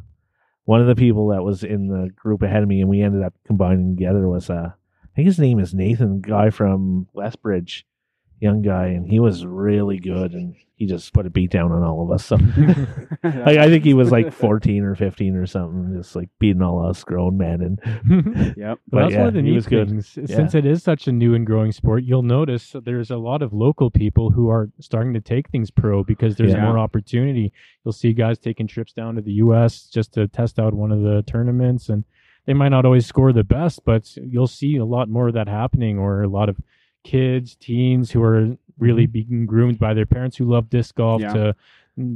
[0.69, 3.23] one of the people that was in the group ahead of me, and we ended
[3.23, 7.87] up combining together was uh I think his name is Nathan, guy from Westbridge,
[8.41, 11.83] young guy, and he was really good, and he just put a beat down on
[11.83, 12.25] all of us.
[12.25, 12.37] So
[13.25, 16.87] like, I think he was like 14 or 15 or something, just like beating all
[16.87, 17.61] us grown men.
[17.63, 18.79] And Yep.
[18.89, 19.89] But Well, that's yeah, one of the he neat was good.
[19.89, 20.07] things.
[20.27, 23.43] Since it is such a new and growing sport, you'll notice that there's a lot
[23.43, 26.65] of local people who are starting to take things pro because there's Yeah.
[26.65, 27.53] more opportunity.
[27.85, 29.89] You'll see guys taking trips down to the U.S.
[29.89, 32.05] just to test out one of the tournaments, and
[32.47, 35.49] they might not always score the best, but you'll see a lot more of that
[35.49, 36.57] happening, or a lot of
[37.05, 41.33] kids, teens who are really being groomed by their parents who love disc golf Yeah.
[41.33, 41.57] to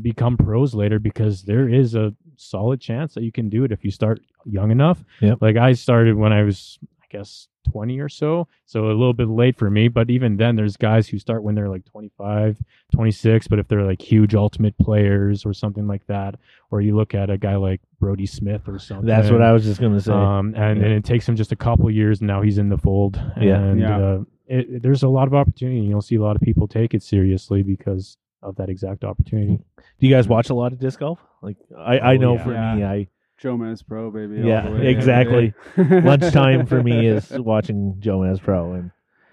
[0.01, 3.85] become pros later because there is a solid chance that you can do it if
[3.85, 5.05] you start young enough.
[5.21, 5.39] Yep.
[5.41, 8.47] Like I started when I was, I guess, 20 or so.
[8.65, 9.89] So a little bit late for me.
[9.89, 12.59] But even then, there's guys who start when they're like 25,
[12.93, 13.49] 26.
[13.49, 16.37] But if they're like huge ultimate players or something like that,
[16.71, 19.07] or you look at a guy like Brodie Smith or something.
[19.07, 20.13] that's what I was just going to say.
[20.13, 20.87] Um, and, Yeah.
[20.87, 23.21] and it takes him just a couple years, and now he's in the fold.
[23.41, 23.75] Yeah.
[23.75, 23.99] Yeah.
[23.99, 25.79] Uh, it, there's a lot of opportunity.
[25.81, 29.59] And you'll see a lot of people take it seriously because of that exact opportunity.
[29.77, 31.19] Do you guys watch a lot of disc golf?
[31.43, 32.45] Like I, I Oh, know yeah.
[32.45, 33.09] for me, I I
[33.43, 34.41] Jomez Pro, baby.
[34.41, 35.55] all Yeah, the way, exactly.
[35.77, 36.07] every day.
[36.07, 38.91] lunchtime for me is watching Jomez Pro, and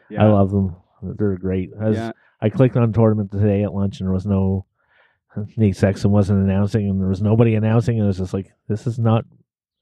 [0.10, 0.24] yeah.
[0.24, 0.76] I love them.
[1.04, 1.72] They're great.
[1.80, 2.12] I, was- Yeah.
[2.42, 4.66] I clicked on tournament today at lunch, and there was no
[5.58, 8.88] Nate Sexton wasn't announcing, and there was nobody announcing, and it was just like this
[8.88, 9.26] is not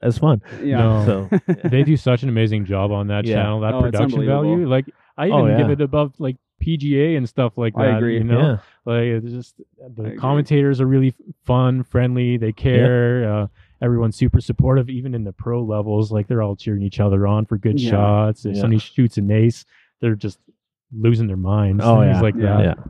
[0.01, 0.41] as fun.
[0.61, 1.05] Yeah.
[1.05, 1.29] So
[1.63, 3.35] they do such an amazing job on that Yeah.
[3.43, 3.61] channel.
[3.61, 4.85] That Oh, production value, like
[5.17, 5.57] I even Oh, yeah.
[5.57, 7.81] give it above like PGA and stuff like that.
[7.81, 8.17] I agree.
[8.17, 10.17] You know, yeah, like it's just I the agree.
[10.17, 11.13] commentators are really
[11.45, 12.37] fun, friendly.
[12.37, 13.31] They care.
[13.31, 13.47] Uh,
[13.81, 16.11] everyone's super supportive, even in the pro levels.
[16.11, 17.91] Like they're all cheering each other on for good Yeah.
[17.91, 18.45] shots.
[18.45, 18.61] If Yeah.
[18.61, 19.65] somebody shoots an ace,
[20.01, 20.39] they're just
[20.95, 21.83] losing their minds.
[21.85, 22.21] Oh, things yeah.
[22.21, 22.41] like Yeah.
[22.57, 22.63] that.
[22.63, 22.83] yeah,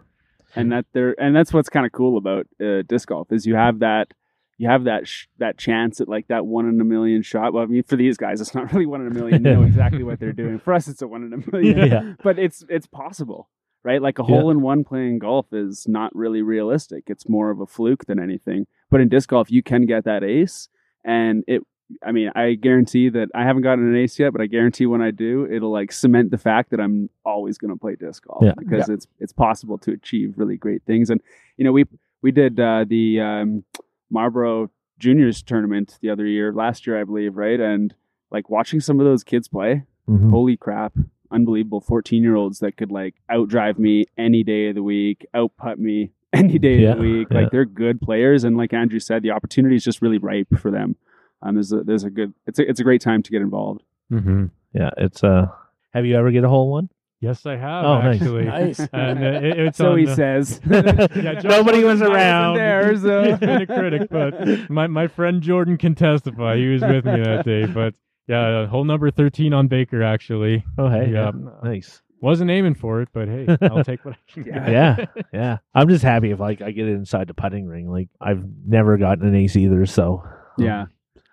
[0.56, 3.56] and that there and that's what's kind of cool about uh, disc golf is you
[3.56, 4.14] have that
[4.58, 7.54] you have that sh- that chance at like that one in a million shot.
[7.54, 9.44] Well, I mean, for these guys, it's not really one in a million.
[9.44, 10.60] They know exactly what they're doing.
[10.60, 11.78] For us, it's a one in a million.
[11.92, 12.14] Yeah.
[12.24, 13.50] but it's it's possible,
[13.84, 14.02] right?
[14.02, 14.36] Like a Yeah.
[14.36, 17.04] hole in one playing golf is not really realistic.
[17.08, 18.66] It's more of a fluke than anything.
[18.90, 20.70] But in disc golf, you can get that ace,
[21.06, 21.62] and it.
[22.06, 25.02] I mean, I guarantee that I haven't gotten an ace yet, but I guarantee when
[25.02, 28.44] I do, it'll like cement the fact that I'm always going to play disc golf
[28.44, 28.52] Yeah.
[28.60, 31.10] because it's it's possible to achieve really great things.
[31.10, 31.22] And
[31.56, 31.86] you know, we
[32.22, 33.64] we did uh, the um,
[34.10, 37.60] Marlborough Juniors tournament the other year, last year, I believe, right?
[37.60, 37.94] And
[38.32, 40.30] like watching some of those kids play, Mhm.
[40.32, 40.94] holy crap
[41.30, 45.78] unbelievable 14 year olds that could like outdrive me any day of the week output
[45.78, 47.42] me any day Yeah, of the week yeah.
[47.42, 50.72] like they're good players and like andrew said the opportunity is just really ripe for
[50.72, 50.96] them
[51.42, 53.84] um there's a there's a good it's a, it's a great time to get involved
[54.10, 54.90] hmm yeah.
[54.96, 55.48] It's uh,
[55.94, 56.90] have you ever get a hole one?
[57.20, 58.22] Yes, I have Oh, nice.
[58.22, 58.46] actually.
[58.46, 58.80] Nice.
[58.94, 62.14] And uh, it- it's so on he the- says Yeah, Nobody was wasn't- I wasn't
[62.14, 62.56] around.
[62.58, 66.58] there so He's been a critic, but my, my friend Jordan can testify.
[66.58, 67.66] He was with me that day.
[67.66, 67.96] But
[68.28, 70.64] yeah, uh, hole number 13 on Baker, actually.
[70.78, 71.32] Oh, hey, Yeah.
[71.64, 72.02] nice.
[72.20, 74.66] Wasn't aiming for it, but hey, I'll take what I can Yeah.
[74.66, 74.72] get.
[75.16, 75.58] Yeah, yeah.
[75.76, 77.90] I'm just happy if like I get it inside the putting ring.
[77.90, 80.24] Like I've never gotten an ace either, so
[80.60, 80.86] yeah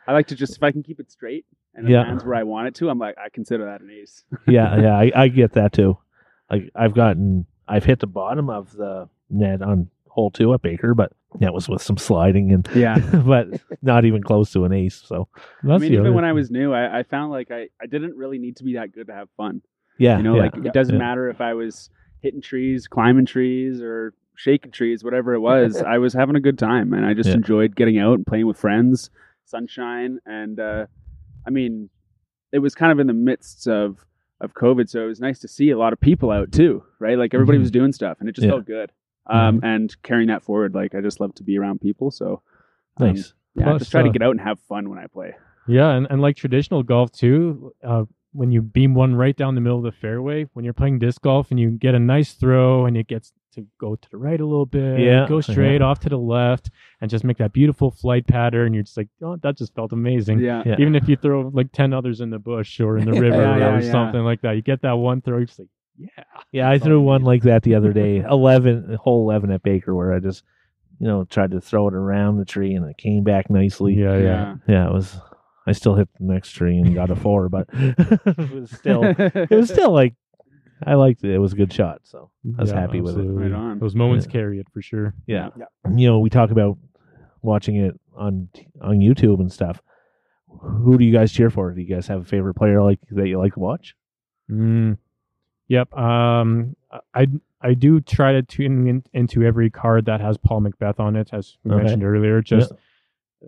[0.07, 2.03] i like to just if i can keep it straight and it Yeah.
[2.03, 4.97] lands where i want it to i'm like i consider that an ace yeah, yeah.
[4.99, 5.99] I, I get that too.
[6.51, 10.95] Like I've gotten, I've hit the bottom of the net on hole two at Baker,
[10.95, 13.49] but that was with some sliding and, yeah but
[13.83, 15.03] not even close to an ace.
[15.05, 15.29] So
[15.63, 18.15] That's I mean, even when I was new, I, I found like I, I didn't
[18.17, 19.63] really need to be that good to have fun.
[19.99, 20.99] yeah, You know, yeah, like it doesn't yeah.
[20.99, 21.89] matter if I was
[22.21, 25.77] hitting trees, climbing trees, or shaking trees, whatever it was.
[25.83, 27.37] I was having a good time, and I just Yeah.
[27.37, 29.11] enjoyed getting out and playing with friends,
[29.47, 30.87] sunshine, and uh,
[31.47, 31.91] I mean,
[32.53, 34.05] it was kind of in the midst of
[34.41, 37.17] of COVID, so it was nice to see a lot of people out too, right?
[37.17, 37.63] Like everybody Mhm.
[37.63, 38.51] was doing stuff, and it just Yeah.
[38.53, 38.91] felt good.
[39.27, 42.43] Um, and carrying that forward, like I just love to be around people, so
[42.99, 43.33] um, nice.
[43.55, 45.35] yeah, I Plus, just try to uh, get out and have fun when I play.
[45.67, 49.61] Yeah, and, and like traditional golf too, uh, when you beam one right down the
[49.61, 52.85] middle of the fairway, when you're playing disc golf and you get a nice throw
[52.85, 55.87] and it gets to go to the right a little bit, Yeah, go straight yeah.
[55.87, 56.71] off to the left,
[57.01, 58.75] and just make that beautiful flight pattern.
[58.75, 60.41] You're just like, oh, that just felt amazing.
[60.41, 60.75] Yeah, Yeah.
[60.81, 63.57] Even if you throw like 10 others in the bush or in the river Yeah,
[63.59, 63.91] yeah, or yeah.
[63.93, 66.25] something like that, you get that one throw, you're just like, yeah.
[66.51, 69.63] Yeah, I threw all you one like that the other day, eleven whole eleven at
[69.63, 70.43] Baker, where I just,
[70.99, 73.95] you know, tried to throw it around the tree and it came back nicely.
[73.95, 74.23] Yeah, yeah.
[74.23, 74.55] yeah.
[74.67, 74.87] yeah.
[74.89, 75.17] It was.
[75.67, 79.51] I still hit the next tree and got a four, but it was still, it
[79.51, 80.15] was still like,
[80.87, 81.31] I liked it.
[81.33, 83.21] It was a good shot, so I was Yeah, happy with it.
[83.21, 83.45] absolutely.
[83.45, 83.79] Right on.
[83.79, 84.33] Those moments Yeah.
[84.33, 85.15] carry it for sure.
[85.27, 85.49] Yeah.
[85.57, 85.65] Yeah.
[85.97, 86.77] You know, we talk about
[87.43, 88.49] watching it on
[88.81, 89.81] on YouTube and stuff.
[90.61, 91.73] Who do you guys cheer for?
[91.73, 93.95] Do you guys have a favorite player like that you like to watch?
[94.51, 94.99] Mm.
[95.69, 95.97] Yep.
[95.97, 96.77] Um,
[97.15, 97.29] I
[97.63, 101.31] I do try to tune in, into every card that has Paul McBeth on it,
[101.33, 101.83] as we Okay.
[101.83, 102.43] mentioned earlier.
[102.43, 102.73] Just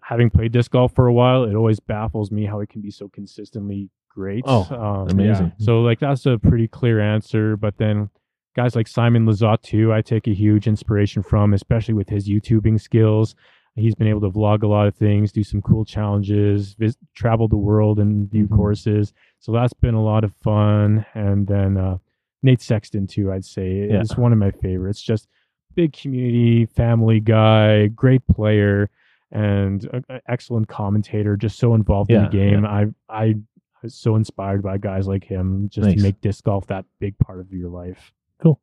[0.03, 2.91] having played disc golf for a while, it always baffles me how it can be
[2.91, 4.45] so consistently great.
[4.47, 5.53] Oh, um, Amazing.
[5.59, 7.57] So like that's a pretty clear answer.
[7.57, 8.09] But then
[8.55, 12.81] guys like Simon Lizotte too, I take a huge inspiration from, especially with his YouTubing
[12.81, 13.35] skills.
[13.75, 17.47] He's been able to vlog a lot of things, do some cool challenges, vis- travel
[17.47, 18.57] the world and view Mhm.
[18.57, 19.13] courses.
[19.39, 21.05] So that's been a lot of fun.
[21.15, 21.99] And then uh,
[22.43, 24.01] Nate Sexton too, I'd say Yeah.
[24.01, 25.03] is one of my favorites.
[25.03, 25.29] Just
[25.75, 28.89] big community, family guy, great player,
[29.33, 31.37] and a, a excellent commentator.
[31.37, 32.65] Just so involved in the game.
[32.65, 33.35] I I
[33.83, 35.97] was so inspired by guys like him just Nice.
[35.97, 38.13] to make disc golf that big part of your life.
[38.43, 38.61] Cool.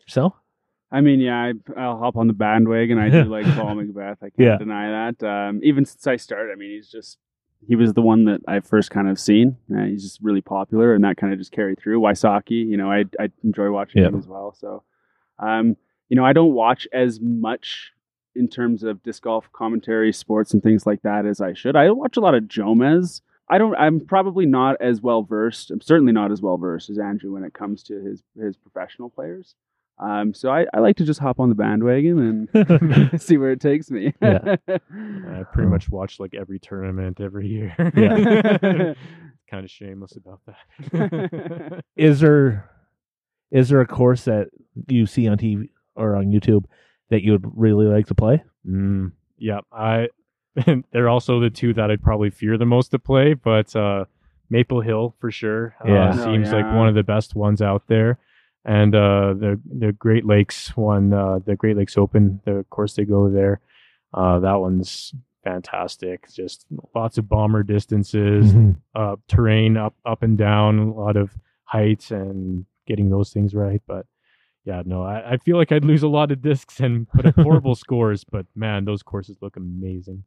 [0.00, 0.34] Yourself?
[0.90, 2.98] I mean, yeah, I, I'll hop on the bandwagon.
[2.98, 4.16] I do like Paul McBeth.
[4.22, 4.56] I can't Yeah.
[4.58, 5.22] deny that.
[5.26, 7.18] Um, even since I started, I mean, he's just
[7.66, 9.56] he was the one that I first kind of seen.
[9.74, 12.00] Uh, he's just really popular, and that kind of just carried through.
[12.00, 14.08] Wysocki, you know, I I enjoy watching Yeah.
[14.08, 14.54] him as well.
[14.58, 14.82] So,
[15.38, 15.76] um,
[16.10, 17.92] you know, I don't watch as much
[18.36, 21.76] in terms of disc golf commentary, sports, and things like that as I should.
[21.76, 23.20] I watch a lot of Jomez.
[23.48, 23.74] I don't.
[23.76, 25.70] I'm probably not as well versed.
[25.70, 29.10] I'm certainly not as well versed as Andrew when it comes to his his professional
[29.10, 29.54] players.
[29.98, 33.60] Um, so I, I like to just hop on the bandwagon and see where it
[33.60, 34.12] takes me.
[34.20, 34.56] Yeah.
[34.68, 37.74] I pretty much watch like every tournament every year.
[37.78, 38.94] Yeah.
[39.48, 41.84] kind of shameless about that.
[41.96, 42.68] is there
[43.52, 44.48] is there a course that
[44.88, 46.64] you see on TV or on YouTube
[47.10, 48.42] that you would really like to play?
[48.66, 50.08] Mm, yeah, I.
[50.92, 54.04] they're also the two that I'd probably fear the most to play, but uh,
[54.50, 55.74] Maple Hill for sure.
[55.84, 56.10] Yeah.
[56.10, 58.18] uh, Oh, seems like one of the best ones out there.
[58.64, 63.04] And uh, the the Great Lakes one, uh, the Great Lakes Open, the course they
[63.04, 63.60] go there,
[64.14, 66.30] uh, that one's fantastic.
[66.32, 68.76] Just lots of bomber distances, Mhm.
[68.94, 73.82] uh, terrain up up and down, a lot of heights, and getting those things right.
[73.86, 74.06] But
[74.64, 77.36] yeah, no, I, I feel like I'd lose a lot of discs and put up
[77.36, 78.24] horrible scores.
[78.24, 80.24] But man, those courses look amazing.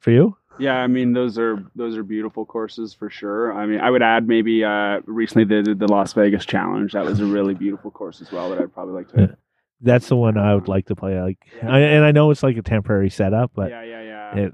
[0.00, 0.36] For you?
[0.60, 3.52] Yeah, I mean those are those are beautiful courses for sure.
[3.52, 6.92] I mean, I would add maybe uh, recently they did the Las Vegas Challenge.
[6.92, 9.36] That was a really beautiful course as well that I'd probably like to.
[9.80, 11.20] That's the one I would like to play.
[11.20, 14.36] Like, I, and I know it's like a temporary setup, but yeah, yeah, yeah.
[14.36, 14.52] it,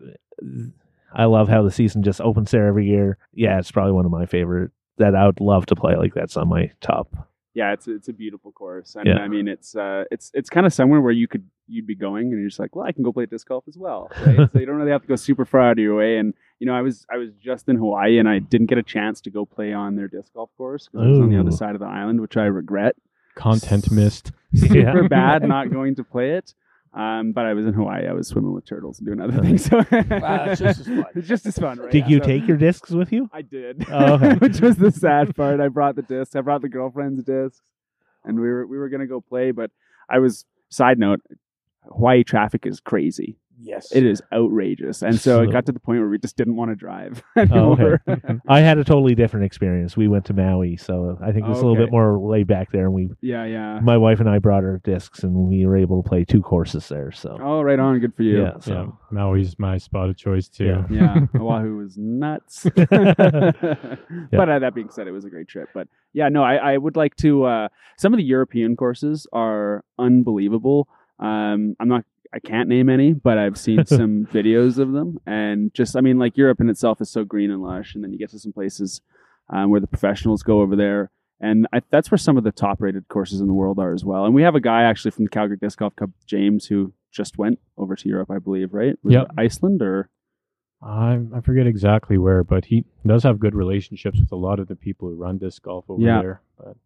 [1.14, 3.18] I love how the season just opens there every year.
[3.32, 5.96] Yeah, it's probably one of my favorite that I would love to play.
[5.96, 7.28] Like that's on my top.
[7.54, 8.96] Yeah, it's it's a beautiful course.
[8.96, 9.18] And Yeah.
[9.18, 12.30] I mean, it's uh, it's it's kind of somewhere where you could you'd be going,
[12.32, 14.10] and you're just like, well, I can go play disc golf as well.
[14.26, 14.36] Right?
[14.52, 16.18] so you don't really have to go super far out of your way.
[16.18, 18.82] And you know, I was I was just in Hawaii, and I didn't get a
[18.82, 21.50] chance to go play on their disc golf course because it was on the other
[21.52, 22.96] side of the island, which I regret.
[23.34, 24.30] Content missed.
[24.54, 25.08] Super Yeah.
[25.08, 26.54] bad not going to play it.
[26.94, 28.06] Um, but I was in Hawaii.
[28.06, 29.64] I was swimming with turtles and doing other things.
[29.64, 31.04] So it's just as fun.
[31.16, 31.90] It's just as fun, right?
[31.90, 33.28] Did you So- take your discs with you?
[33.32, 33.84] I did.
[33.90, 34.34] Oh, okay.
[34.38, 35.60] Which was the sad part.
[35.60, 36.36] I brought the discs.
[36.36, 37.60] I brought the girlfriend's discs,
[38.24, 39.50] and we were we were gonna go play.
[39.50, 39.70] But
[40.08, 40.44] I was.
[40.70, 41.20] Side note:
[41.92, 43.38] Hawaii traffic is crazy.
[43.60, 43.92] Yes.
[43.94, 46.70] It is outrageous, and so it got to the point where we just didn't want
[46.70, 47.96] to drive Oh, okay.
[48.08, 48.42] anymore.
[48.48, 49.96] I had a totally different experience.
[49.96, 52.72] We went to Maui, so I think it was a little bit more laid back
[52.72, 52.84] there.
[52.86, 53.80] And we, yeah, yeah.
[53.80, 56.88] my wife and I, brought our discs, and we were able to play two courses
[56.88, 57.12] there.
[57.12, 57.98] So Oh, right on.
[58.00, 58.42] Good for you.
[58.42, 60.84] yeah, Yeah, so Maui's my spot of choice too.
[60.90, 61.20] Yeah.
[61.34, 62.66] yeah, Oahu was nuts.
[62.74, 65.68] But uh, that being said, it was a great trip.
[65.74, 67.44] But yeah, no, I, I would like to.
[67.44, 70.88] Uh, some of the European courses are unbelievable.
[71.18, 72.04] Um, I'm not.
[72.34, 76.18] I can't name any, but I've seen some videos of them, and just I mean,
[76.18, 78.52] like Europe in itself is so green and lush, and then you get to some
[78.52, 79.00] places
[79.50, 81.10] um, where the professionals go over there,
[81.40, 84.24] and I, that's where some of the top-rated courses in the world are as well.
[84.24, 87.38] And we have a guy actually from the Calgary Disc Golf Club, James, who just
[87.38, 88.96] went over to Europe, I believe, right?
[89.04, 89.26] Was Yep.
[89.38, 90.08] Iceland or
[90.82, 94.66] I I forget exactly where, but he does have good relationships with a lot of
[94.68, 96.20] the people who run disc golf over Yeah.
[96.20, 96.40] there.
[96.58, 96.76] But,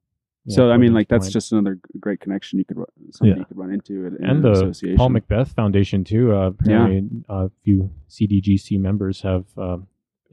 [0.48, 1.32] yeah, so I mean, like that's point.
[1.32, 2.76] just another great connection you could
[3.12, 3.36] something Yeah.
[3.38, 4.96] you could run into in and an the association.
[4.96, 6.34] Paul McBeth Foundation too.
[6.34, 9.78] Uh, apparently, a few CDGC members have uh,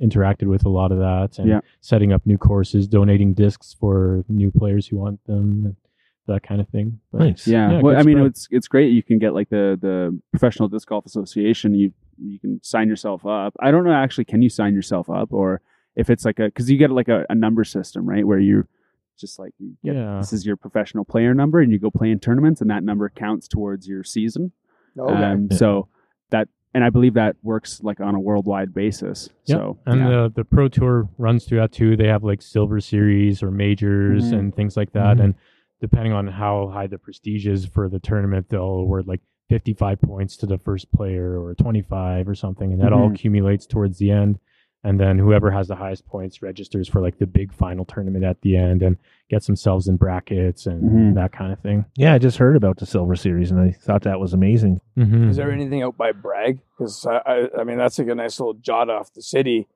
[0.02, 1.60] interacted with a lot of that and Yeah.
[1.82, 5.76] setting up new courses, donating discs for new players who want them, and
[6.28, 7.00] that kind of thing.
[7.12, 7.48] But, nice.
[7.48, 8.26] yeah, Yeah, well, I mean, spread.
[8.28, 8.92] it's it's great.
[8.92, 11.74] You can get like the the Professional Disc Golf Association.
[11.76, 13.54] You you can sign yourself up.
[13.60, 14.26] I don't know actually.
[14.26, 15.62] Can you sign yourself up, or
[15.96, 18.26] if it's like a because you get like a, a number system, right?
[18.26, 18.68] Where you
[19.16, 20.18] just like you get Yeah.
[20.18, 23.10] this is your professional player number, and you go play in tournaments, and that number
[23.10, 24.52] counts towards your season.
[24.98, 25.14] Okay.
[25.14, 25.58] Um, Yeah.
[25.58, 25.88] So
[26.32, 29.30] that and I believe that works like on a worldwide basis.
[29.46, 29.58] Yep.
[29.58, 30.10] So and yeah.
[30.10, 31.96] the the pro tour runs through that too.
[31.96, 34.40] They have like silver series or majors Mhm.
[34.40, 35.18] and things like that.
[35.18, 35.24] Mhm.
[35.24, 35.36] And
[35.82, 40.36] depending on how high the prestige is for the tournament, they'll award like 55 points
[40.38, 43.14] to the first player or 25 or something, and that all Mhm.
[43.14, 44.40] accumulates towards the end.
[44.86, 48.40] And then whoever has the highest points registers for like the big final tournament at
[48.42, 48.98] the end and
[49.30, 51.16] gets themselves in brackets and Mhm.
[51.16, 51.86] that kind of thing.
[51.98, 54.82] Yeah, I just heard about the Silver Series, and I thought that was amazing.
[54.96, 55.30] Mm-hmm.
[55.30, 56.60] Is there anything out by Bragg?
[56.78, 59.68] Because I, I, I mean, that's like a nice little jot off the city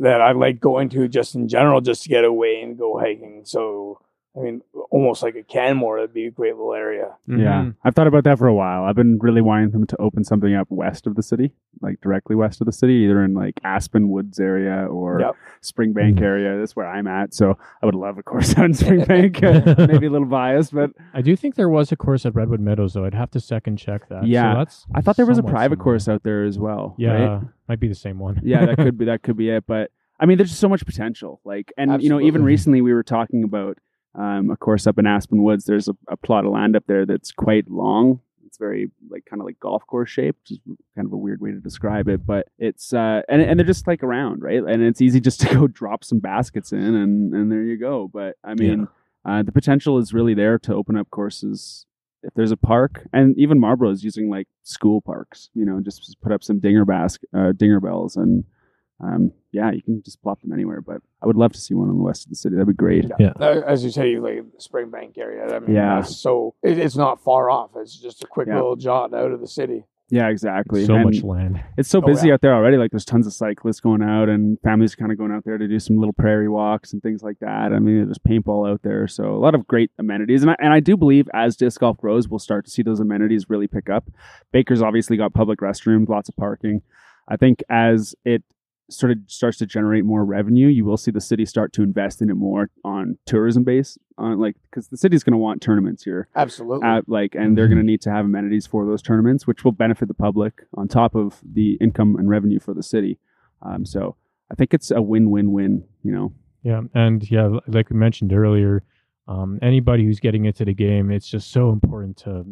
[0.00, 3.42] that I like going to just in general, just to get away and go hiking.
[3.44, 4.00] So,
[4.36, 7.14] I mean, almost like a Canmore, that'd be a great little area.
[7.28, 7.40] Mm-hmm.
[7.40, 8.82] Yeah, I've thought about that for a while.
[8.82, 12.34] I've been really wanting them to open something up west of the city, like directly
[12.34, 15.36] west of the city, either in like Aspen Woods area or Yep.
[15.62, 16.22] Springbank Mhm.
[16.22, 16.58] area.
[16.58, 17.32] That's where I'm at.
[17.32, 19.42] So I would love a course out in Springbank.
[19.78, 22.60] Uh, Maybe a little biased, but I do think there was a course at Redwood
[22.60, 23.04] Meadows, though.
[23.04, 24.22] I'd have to second check that.
[24.22, 24.54] So Yeah.
[24.56, 25.84] that's I thought there was a private similar.
[25.84, 26.96] course out there as well.
[26.98, 27.42] Yeah, right?
[27.68, 28.40] might be the same one.
[28.42, 29.64] yeah, that could be that could be it.
[29.66, 31.40] But I mean, there's just so much potential.
[31.44, 33.78] Like, and you know, even recently we were talking about
[34.14, 35.64] um, a course up in Aspen Woods.
[35.64, 38.20] There's a, a plot of land up there that's quite long.
[38.46, 40.60] It's very like kind of like golf course shaped, is
[40.94, 42.24] kind of a weird way to describe it.
[42.24, 44.62] But it's uh, and and they're just like around, right?
[44.62, 48.08] And it's easy just to go drop some baskets in, and and there you go.
[48.12, 48.86] But I mean,
[49.24, 51.86] uh, the potential is really there to open up courses
[52.24, 56.04] if there's a park, and even Marlborough is using like school parks, you know, just,
[56.04, 58.44] just put up some dinger basket, uh, dinger bells, and
[59.00, 60.80] um, yeah, you can just plop them anywhere.
[60.80, 62.54] But I would love to see one on the west of the city.
[62.56, 63.04] That'd be great.
[63.18, 63.32] Yeah.
[63.40, 65.54] Uh, As you say, you like Springbank area.
[65.54, 66.02] I mean, Yeah.
[66.02, 67.70] so it, it's not far off.
[67.76, 68.56] It's just a quick Yeah.
[68.56, 69.84] little jaunt out of the city.
[70.10, 70.84] Yeah, exactly.
[70.84, 71.60] So And much land.
[71.78, 72.34] It's so Oh, busy yeah.
[72.34, 72.76] out there already.
[72.76, 75.66] Like there's tons of cyclists going out and families kind of going out there to
[75.66, 77.72] do some little prairie walks and things like that.
[77.72, 80.42] I mean, there's paintball out there, so a lot of great amenities.
[80.42, 83.00] And I, and I do believe as disc golf grows, we'll start to see those
[83.00, 84.04] amenities really pick up.
[84.52, 86.82] Baker's obviously got public restrooms, lots of parking.
[87.26, 88.44] I think as it
[88.90, 92.20] sort of starts to generate more revenue, you will see the city start to invest
[92.20, 96.04] in it more on tourism base, on like because the city's going to want tournaments
[96.04, 96.28] here.
[96.36, 96.86] Absolutely.
[96.86, 99.72] at like and they're going to need to have amenities for those tournaments which will
[99.72, 103.18] benefit the public on top of the income and revenue for the city.
[103.62, 104.16] Um, so
[104.50, 106.32] i think it's a win-win-win you know?
[106.62, 108.82] Yeah, and yeah, like we mentioned earlier,
[109.28, 112.44] um, anybody who's getting into the game, it's just so important to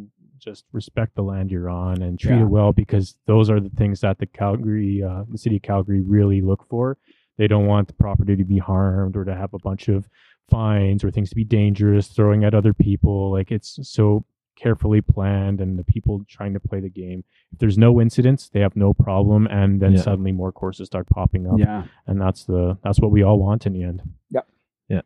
[0.42, 2.42] just respect the land you're on and treat Yeah.
[2.42, 6.00] it well because those are the things that the Calgary, uh, the city of Calgary,
[6.00, 6.98] really look for.
[7.38, 10.08] They don't want the property to be harmed or to have a bunch of
[10.50, 13.30] fines or things to be dangerous, throwing at other people.
[13.30, 14.24] Like it's so
[14.54, 17.24] carefully planned, and the people trying to play the game.
[17.52, 20.00] If there's no incidents, they have no problem, and then Yeah.
[20.02, 23.66] suddenly more courses start popping up, yeah and that's the that's what we all want
[23.66, 24.02] in the end.
[24.30, 24.46] Yep.
[24.88, 25.00] Yeah.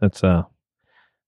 [0.00, 0.44] That's uh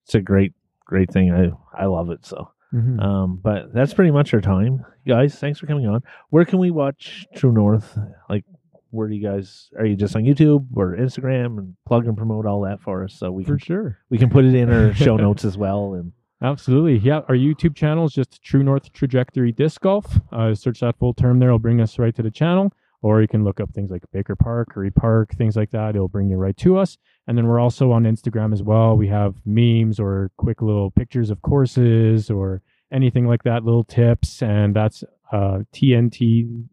[0.05, 0.53] it's a great
[0.87, 1.33] great thing.
[1.33, 2.51] I I love it so.
[2.75, 3.01] Mm-hmm.
[3.01, 5.37] Um, but that's pretty much our time, guys.
[5.37, 6.03] Thanks for coming on.
[6.31, 7.97] Where can we watch True North?
[8.29, 8.45] Like,
[8.91, 12.47] where do you guys are you just on YouTube or Instagram and plug and promote
[12.47, 13.99] all that for us so we For can sure.
[14.11, 15.95] we can put it in our show notes as well.
[15.95, 16.13] And
[16.43, 16.99] Absolutely.
[16.99, 17.21] Yeah.
[17.29, 20.19] Our YouTube channel is just True North Trajectory Disc Golf.
[20.33, 21.49] Uh, search that full term there.
[21.49, 22.73] It'll bring us right to the channel.
[23.05, 25.95] Or you can look up things like Baker Park, Currie Park, things like that.
[25.95, 26.97] It'll bring you right to us.
[27.27, 28.97] And then we're also on Instagram as well.
[28.97, 34.41] We have memes or quick little pictures of courses or anything like that, little tips.
[34.41, 36.65] And that's uh, TNT,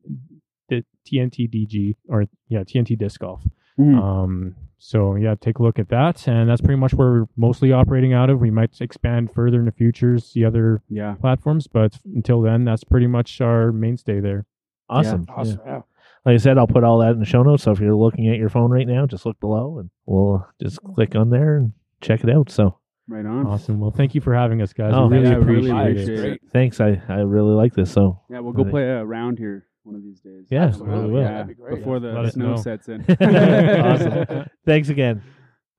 [0.70, 3.44] the TNT DG or yeah, TNT Disc Golf.
[3.78, 4.02] Mhm.
[4.02, 7.74] Um, so yeah, take a look at that, and that's pretty much where we're mostly
[7.74, 8.40] operating out of.
[8.40, 12.84] We might expand further in the future, see other yeah platforms, but until then, that's
[12.86, 14.46] pretty much our mainstay there.
[14.90, 15.26] awesome.
[15.30, 15.60] awesome.
[15.66, 15.82] Yeah.
[16.26, 16.32] Yeah.
[16.32, 17.64] Like I said, I'll put all that in the show notes.
[17.64, 20.82] So if you're looking at your phone right now, just look below and we'll just
[20.84, 22.50] click on there and check it out.
[22.50, 23.80] So right on Awesome.
[23.80, 24.92] Well, thank you for having us, guys.
[24.96, 26.04] Oh, we really yeah, appreciate really it.
[26.04, 26.42] appreciate it.
[26.54, 26.80] thanks.
[26.80, 27.92] I, I really like this.
[27.92, 31.12] So yeah we'll go play a round here one of these days Yeah, Absolutely.
[31.12, 31.22] will.
[31.22, 31.78] yeah That'd be great.
[31.80, 34.46] before Let the us snow sets in awesome.
[34.66, 35.24] Thanks again.